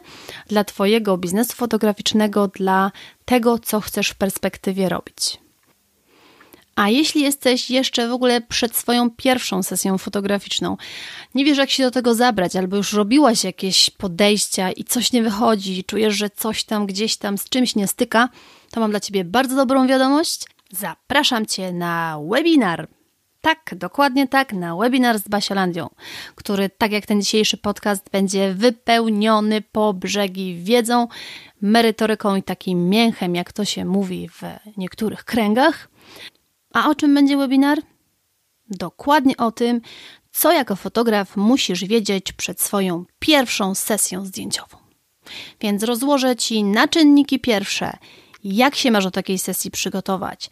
dla 0.48 0.64
Twojego 0.64 1.16
biznesu 1.16 1.52
fotograficznego, 1.52 2.48
dla 2.48 2.92
tego, 3.24 3.58
co 3.58 3.80
chcesz 3.80 4.08
w 4.08 4.14
perspektywie 4.14 4.88
robić. 4.88 5.38
A 6.76 6.88
jeśli 6.88 7.22
jesteś 7.22 7.70
jeszcze 7.70 8.08
w 8.08 8.12
ogóle 8.12 8.40
przed 8.40 8.76
swoją 8.76 9.10
pierwszą 9.10 9.62
sesją 9.62 9.98
fotograficzną, 9.98 10.76
nie 11.34 11.44
wiesz 11.44 11.58
jak 11.58 11.70
się 11.70 11.82
do 11.82 11.90
tego 11.90 12.14
zabrać, 12.14 12.56
albo 12.56 12.76
już 12.76 12.92
robiłaś 12.92 13.44
jakieś 13.44 13.90
podejścia 13.90 14.72
i 14.72 14.84
coś 14.84 15.12
nie 15.12 15.22
wychodzi, 15.22 15.84
czujesz, 15.84 16.14
że 16.14 16.30
coś 16.30 16.64
tam 16.64 16.86
gdzieś 16.86 17.16
tam 17.16 17.38
z 17.38 17.48
czymś 17.48 17.74
nie 17.76 17.86
styka, 17.86 18.28
to 18.70 18.80
mam 18.80 18.90
dla 18.90 19.00
Ciebie 19.00 19.24
bardzo 19.24 19.56
dobrą 19.56 19.86
wiadomość. 19.86 20.44
Zapraszam 20.70 21.46
Cię 21.46 21.72
na 21.72 22.18
webinar 22.30 22.88
tak, 23.44 23.74
dokładnie 23.76 24.28
tak, 24.28 24.52
na 24.52 24.76
webinar 24.76 25.18
z 25.18 25.28
Basiolandią, 25.28 25.88
który, 26.34 26.70
tak 26.70 26.92
jak 26.92 27.06
ten 27.06 27.22
dzisiejszy 27.22 27.56
podcast, 27.56 28.10
będzie 28.10 28.54
wypełniony 28.54 29.60
po 29.60 29.94
brzegi 29.94 30.56
wiedzą, 30.62 31.08
merytoryką 31.60 32.36
i 32.36 32.42
takim 32.42 32.88
mięchem, 32.88 33.34
jak 33.34 33.52
to 33.52 33.64
się 33.64 33.84
mówi 33.84 34.28
w 34.28 34.42
niektórych 34.76 35.24
kręgach. 35.24 35.88
A 36.72 36.88
o 36.88 36.94
czym 36.94 37.14
będzie 37.14 37.36
webinar? 37.36 37.78
Dokładnie 38.70 39.36
o 39.36 39.52
tym, 39.52 39.80
co 40.32 40.52
jako 40.52 40.76
fotograf 40.76 41.36
musisz 41.36 41.84
wiedzieć 41.84 42.32
przed 42.32 42.60
swoją 42.60 43.04
pierwszą 43.18 43.74
sesją 43.74 44.24
zdjęciową. 44.24 44.76
Więc 45.60 45.82
rozłożę 45.82 46.36
Ci 46.36 46.64
na 46.64 46.88
czynniki 46.88 47.40
pierwsze, 47.40 47.96
jak 48.44 48.74
się 48.74 48.90
masz 48.90 49.04
do 49.04 49.10
takiej 49.10 49.38
sesji 49.38 49.70
przygotować, 49.70 50.50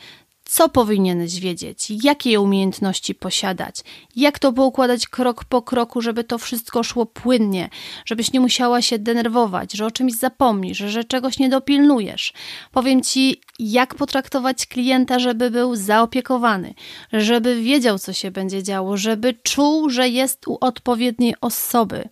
co 0.53 0.69
powinieneś 0.69 1.41
wiedzieć, 1.41 1.93
jakie 2.05 2.41
umiejętności 2.41 3.15
posiadać, 3.15 3.77
jak 4.17 4.39
to 4.39 4.53
poukładać 4.53 5.07
krok 5.09 5.45
po 5.45 5.63
kroku, 5.63 6.01
żeby 6.01 6.25
to 6.25 6.39
wszystko 6.39 6.83
szło 6.83 7.07
płynnie, 7.07 7.69
żebyś 8.05 8.33
nie 8.33 8.41
musiała 8.41 8.83
się 8.83 8.99
denerwować, 8.99 9.73
że 9.73 9.87
o 9.87 9.91
czymś 9.91 10.13
zapomnisz, 10.13 10.79
że 10.79 11.05
czegoś 11.05 11.39
nie 11.39 11.49
dopilnujesz. 11.49 12.33
Powiem 12.73 13.03
ci, 13.03 13.41
jak 13.59 13.95
potraktować 13.95 14.67
klienta, 14.67 15.19
żeby 15.19 15.51
był 15.51 15.77
zaopiekowany, 15.77 16.75
żeby 17.13 17.63
wiedział, 17.63 17.99
co 17.99 18.13
się 18.13 18.31
będzie 18.31 18.63
działo, 18.63 18.97
żeby 18.97 19.35
czuł, 19.43 19.91
że 19.91 20.09
jest 20.09 20.49
u 20.49 20.59
odpowiedniej 20.61 21.35
osoby. 21.41 22.09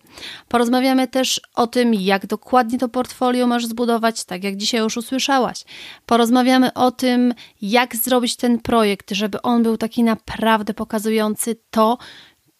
Porozmawiamy 0.47 1.07
też 1.07 1.41
o 1.55 1.67
tym, 1.67 1.93
jak 1.93 2.27
dokładnie 2.27 2.79
to 2.79 2.89
portfolio 2.89 3.47
masz 3.47 3.65
zbudować, 3.65 4.23
tak 4.23 4.43
jak 4.43 4.57
dzisiaj 4.57 4.81
już 4.81 4.97
usłyszałaś. 4.97 5.63
Porozmawiamy 6.05 6.73
o 6.73 6.91
tym, 6.91 7.33
jak 7.61 7.95
zrobić 7.95 8.30
ten 8.35 8.59
projekt, 8.59 9.11
żeby 9.11 9.41
on 9.41 9.63
był 9.63 9.77
taki 9.77 10.03
naprawdę 10.03 10.73
pokazujący 10.73 11.55
to, 11.71 11.97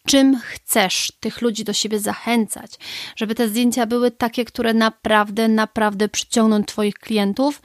czym 0.06 0.38
chcesz 0.38 1.12
tych 1.20 1.42
ludzi 1.42 1.64
do 1.64 1.72
siebie 1.72 1.98
zachęcać, 1.98 2.72
żeby 3.16 3.34
te 3.34 3.48
zdjęcia 3.48 3.86
były 3.86 4.10
takie, 4.10 4.44
które 4.44 4.74
naprawdę, 4.74 5.48
naprawdę 5.48 6.08
przyciągną 6.08 6.64
Twoich 6.64 6.94
klientów 6.94 7.62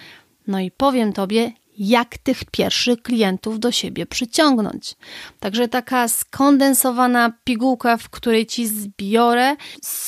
no 0.48 0.60
i 0.60 0.72
powiem 0.72 1.14
Tobie, 1.14 1.52
jak 1.78 2.18
tych 2.18 2.46
pierwszych 2.52 3.02
klientów 3.02 3.60
do 3.60 3.72
siebie 3.72 4.06
przyciągnąć. 4.06 4.96
Także 5.40 5.68
taka 5.68 6.08
skondensowana 6.08 7.34
pigułka, 7.44 7.98
w 7.98 8.10
której 8.10 8.46
Ci 8.46 8.68
zbiorę 8.68 9.56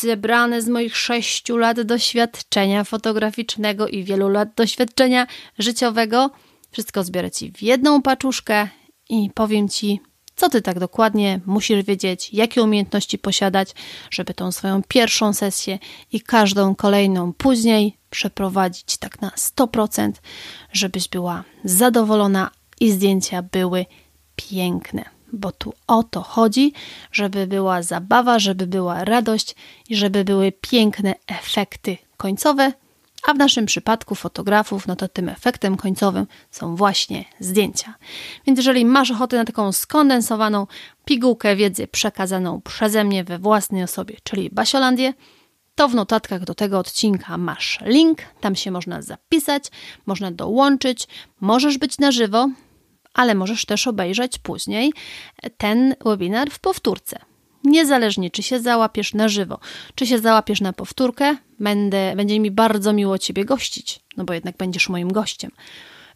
zebrane 0.02 0.62
z 0.62 0.70
moich 0.70 0.98
sześciu 0.98 1.58
lat 1.58 1.82
doświadczenia 1.82 2.84
fotograficznego 2.84 3.88
i 3.88 4.04
wielu 4.04 4.30
lat 4.30 4.50
doświadczenia 4.56 5.28
życiowego. 5.60 6.30
Wszystko 6.72 7.04
zbiorę 7.04 7.32
Ci 7.32 7.52
w 7.52 7.62
jedną 7.62 8.02
paczuszkę 8.02 8.68
i 9.10 9.30
powiem 9.34 9.70
Ci, 9.70 10.00
co 10.36 10.50
ty 10.50 10.62
tak 10.62 10.80
dokładnie 10.80 11.40
musisz 11.46 11.84
wiedzieć, 11.86 12.34
jakie 12.34 12.64
umiejętności 12.64 13.18
posiadać, 13.18 13.70
żeby 14.12 14.34
tą 14.34 14.52
swoją 14.52 14.82
pierwszą 14.88 15.34
sesję 15.34 15.80
i 16.12 16.22
każdą 16.22 16.76
kolejną 16.76 17.34
później 17.34 17.98
przeprowadzić 18.10 18.98
tak 18.98 19.22
na 19.22 19.30
100%, 19.30 20.12
żebyś 20.74 21.08
była 21.08 21.44
zadowolona 21.64 22.52
i 22.80 22.92
zdjęcia 22.92 23.42
były 23.42 23.86
piękne. 24.36 25.06
Bo 25.34 25.52
tu 25.52 25.74
o 25.88 26.04
to 26.04 26.22
chodzi, 26.22 26.74
żeby 27.12 27.48
była 27.48 27.84
zabawa, 27.84 28.40
żeby 28.40 28.68
była 28.68 29.06
radość 29.06 29.56
i 29.90 29.96
żeby 29.96 30.24
były 30.24 30.52
piękne 30.52 31.16
efekty 31.28 31.98
końcowe, 32.18 32.74
a 33.28 33.34
w 33.34 33.38
naszym 33.38 33.66
przypadku 33.66 34.16
fotografów, 34.16 34.88
no 34.88 34.96
to 34.96 35.08
tym 35.08 35.30
efektem 35.30 35.78
końcowym 35.78 36.28
są 36.52 36.76
właśnie 36.76 37.26
zdjęcia. 37.40 37.96
Więc 38.48 38.58
jeżeli 38.58 38.86
masz 38.86 39.12
ochotę 39.12 39.38
na 39.38 39.46
taką 39.46 39.72
skondensowaną 39.72 40.68
pigułkę 41.06 41.56
wiedzy 41.56 41.88
przekazaną 41.88 42.62
przeze 42.62 43.04
mnie 43.04 43.24
we 43.24 43.40
własnej 43.40 43.84
osobie, 43.84 44.16
czyli 44.24 44.50
Basiolandię, 44.50 45.14
to 45.76 45.88
w 45.88 45.96
notatkach 45.96 46.44
do 46.44 46.56
tego 46.56 46.80
odcinka 46.80 47.38
masz 47.38 47.80
link, 47.86 48.22
tam 48.42 48.56
się 48.56 48.72
można 48.72 49.02
zapisać, 49.02 49.64
można 50.06 50.32
dołączyć, 50.32 51.08
możesz 51.42 51.78
być 51.78 51.98
na 51.98 52.12
żywo, 52.12 52.50
ale 53.14 53.36
możesz 53.36 53.66
też 53.66 53.88
obejrzeć 53.88 54.40
później 54.40 54.94
ten 55.58 55.96
webinar 56.06 56.50
w 56.50 56.60
powtórce. 56.60 57.20
Niezależnie, 57.64 58.32
czy 58.32 58.44
się 58.44 58.60
załapiesz 58.60 59.14
na 59.14 59.30
żywo, 59.30 59.60
czy 59.96 60.08
się 60.08 60.20
załapiesz 60.20 60.62
na 60.62 60.74
powtórkę, 60.74 61.38
będę, 61.60 62.14
będzie 62.16 62.40
mi 62.40 62.52
bardzo 62.52 62.94
miło 62.94 63.18
Ciebie 63.18 63.46
gościć, 63.46 64.00
no 64.18 64.24
bo 64.24 64.34
jednak 64.34 64.58
będziesz 64.58 64.90
moim 64.90 65.12
gościem. 65.12 65.52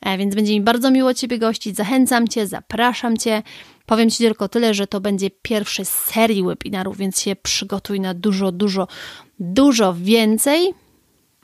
E, 0.02 0.18
więc 0.18 0.36
będzie 0.36 0.54
mi 0.54 0.62
bardzo 0.62 0.92
miło 0.92 1.14
Ciebie 1.14 1.40
gościć. 1.40 1.76
Zachęcam 1.76 2.28
Cię, 2.28 2.48
zapraszam 2.48 3.18
Cię. 3.18 3.44
Powiem 3.86 4.10
Ci 4.10 4.18
tylko 4.18 4.50
tyle, 4.50 4.74
że 4.74 4.88
to 4.88 5.02
będzie 5.02 5.30
pierwszy 5.30 5.86
z 5.86 5.90
serii 5.90 6.44
webinarów, 6.44 6.98
więc 6.98 7.22
się 7.22 7.36
przygotuj 7.36 8.00
na 8.00 8.14
dużo, 8.14 8.52
dużo, 8.52 8.88
dużo 9.40 9.94
więcej. 9.94 10.74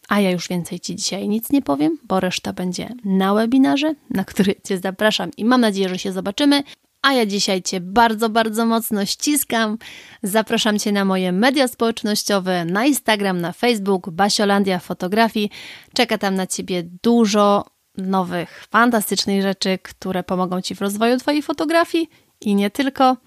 A 0.09 0.19
ja 0.19 0.31
już 0.31 0.47
więcej 0.47 0.79
Ci 0.79 0.95
dzisiaj 0.95 1.27
nic 1.27 1.49
nie 1.49 1.61
powiem, 1.61 1.97
bo 2.03 2.19
reszta 2.19 2.53
będzie 2.53 2.89
na 3.05 3.33
webinarze, 3.33 3.93
na 4.09 4.25
który 4.25 4.55
Cię 4.67 4.77
zapraszam 4.77 5.31
i 5.37 5.45
mam 5.45 5.61
nadzieję, 5.61 5.89
że 5.89 5.99
się 5.99 6.11
zobaczymy. 6.11 6.63
A 7.01 7.13
ja 7.13 7.25
dzisiaj 7.25 7.61
Cię 7.61 7.79
bardzo, 7.79 8.29
bardzo 8.29 8.65
mocno 8.65 9.05
ściskam. 9.05 9.77
Zapraszam 10.23 10.79
Cię 10.79 10.91
na 10.91 11.05
moje 11.05 11.31
media 11.31 11.67
społecznościowe, 11.67 12.65
na 12.65 12.85
Instagram, 12.85 13.41
na 13.41 13.51
Facebook, 13.51 14.09
Basiolandia 14.09 14.79
Fotografii. 14.79 15.49
Czeka 15.93 16.17
tam 16.17 16.35
na 16.35 16.47
Ciebie 16.47 16.83
dużo 17.03 17.65
nowych, 17.97 18.67
fantastycznych 18.71 19.41
rzeczy, 19.41 19.79
które 19.83 20.23
pomogą 20.23 20.61
Ci 20.61 20.75
w 20.75 20.81
rozwoju 20.81 21.17
Twojej 21.17 21.41
fotografii 21.41 22.09
i 22.41 22.55
nie 22.55 22.69
tylko. 22.69 23.17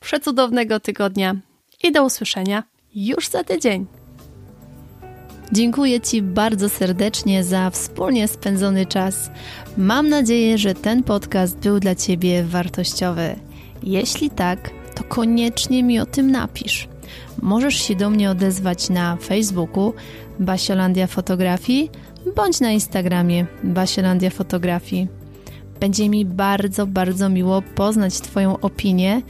Przecudownego 0.00 0.80
tygodnia 0.80 1.36
i 1.82 1.92
do 1.92 2.04
usłyszenia 2.04 2.62
już 2.94 3.28
za 3.28 3.44
tydzień. 3.44 4.03
Dziękuję 5.52 6.00
Ci 6.00 6.22
bardzo 6.22 6.68
serdecznie 6.68 7.44
za 7.44 7.70
wspólnie 7.70 8.28
spędzony 8.28 8.86
czas. 8.86 9.30
Mam 9.76 10.08
nadzieję, 10.08 10.58
że 10.58 10.74
ten 10.74 11.02
podcast 11.02 11.58
był 11.58 11.80
dla 11.80 11.94
Ciebie 11.94 12.44
wartościowy. 12.44 13.36
Jeśli 13.82 14.30
tak, 14.30 14.70
to 14.94 15.04
koniecznie 15.04 15.82
mi 15.82 16.00
o 16.00 16.06
tym 16.06 16.30
napisz. 16.30 16.88
Możesz 17.42 17.74
się 17.74 17.94
do 17.96 18.10
mnie 18.10 18.30
odezwać 18.30 18.90
na 18.90 19.16
Facebooku 19.16 19.92
Basiolandia 20.38 21.06
Fotografii 21.06 21.90
bądź 22.36 22.60
na 22.60 22.72
Instagramie 22.72 23.46
Basiolandia 23.64 24.30
Fotografii. 24.30 25.08
Będzie 25.80 26.08
mi 26.08 26.24
bardzo, 26.24 26.86
bardzo 26.86 27.28
miło 27.28 27.62
poznać 27.62 28.20
Twoją 28.20 28.60
opinię 28.60 29.22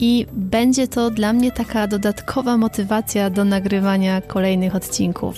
i 0.00 0.26
będzie 0.32 0.88
to 0.88 1.10
dla 1.10 1.32
mnie 1.32 1.52
taka 1.52 1.86
dodatkowa 1.86 2.56
motywacja 2.56 3.30
do 3.30 3.44
nagrywania 3.44 4.20
kolejnych 4.20 4.74
odcinków. 4.74 5.34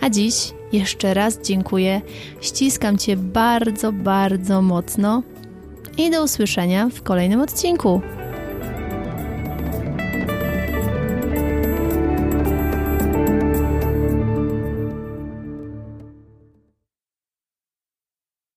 A 0.00 0.10
dziś 0.10 0.34
jeszcze 0.72 1.14
raz 1.14 1.38
dziękuję, 1.42 2.00
ściskam 2.40 2.98
Cię 2.98 3.16
bardzo, 3.16 3.92
bardzo 3.92 4.62
mocno 4.62 5.22
i 5.98 6.10
do 6.10 6.24
usłyszenia 6.24 6.88
w 6.88 7.02
kolejnym 7.02 7.40
odcinku. 7.40 8.00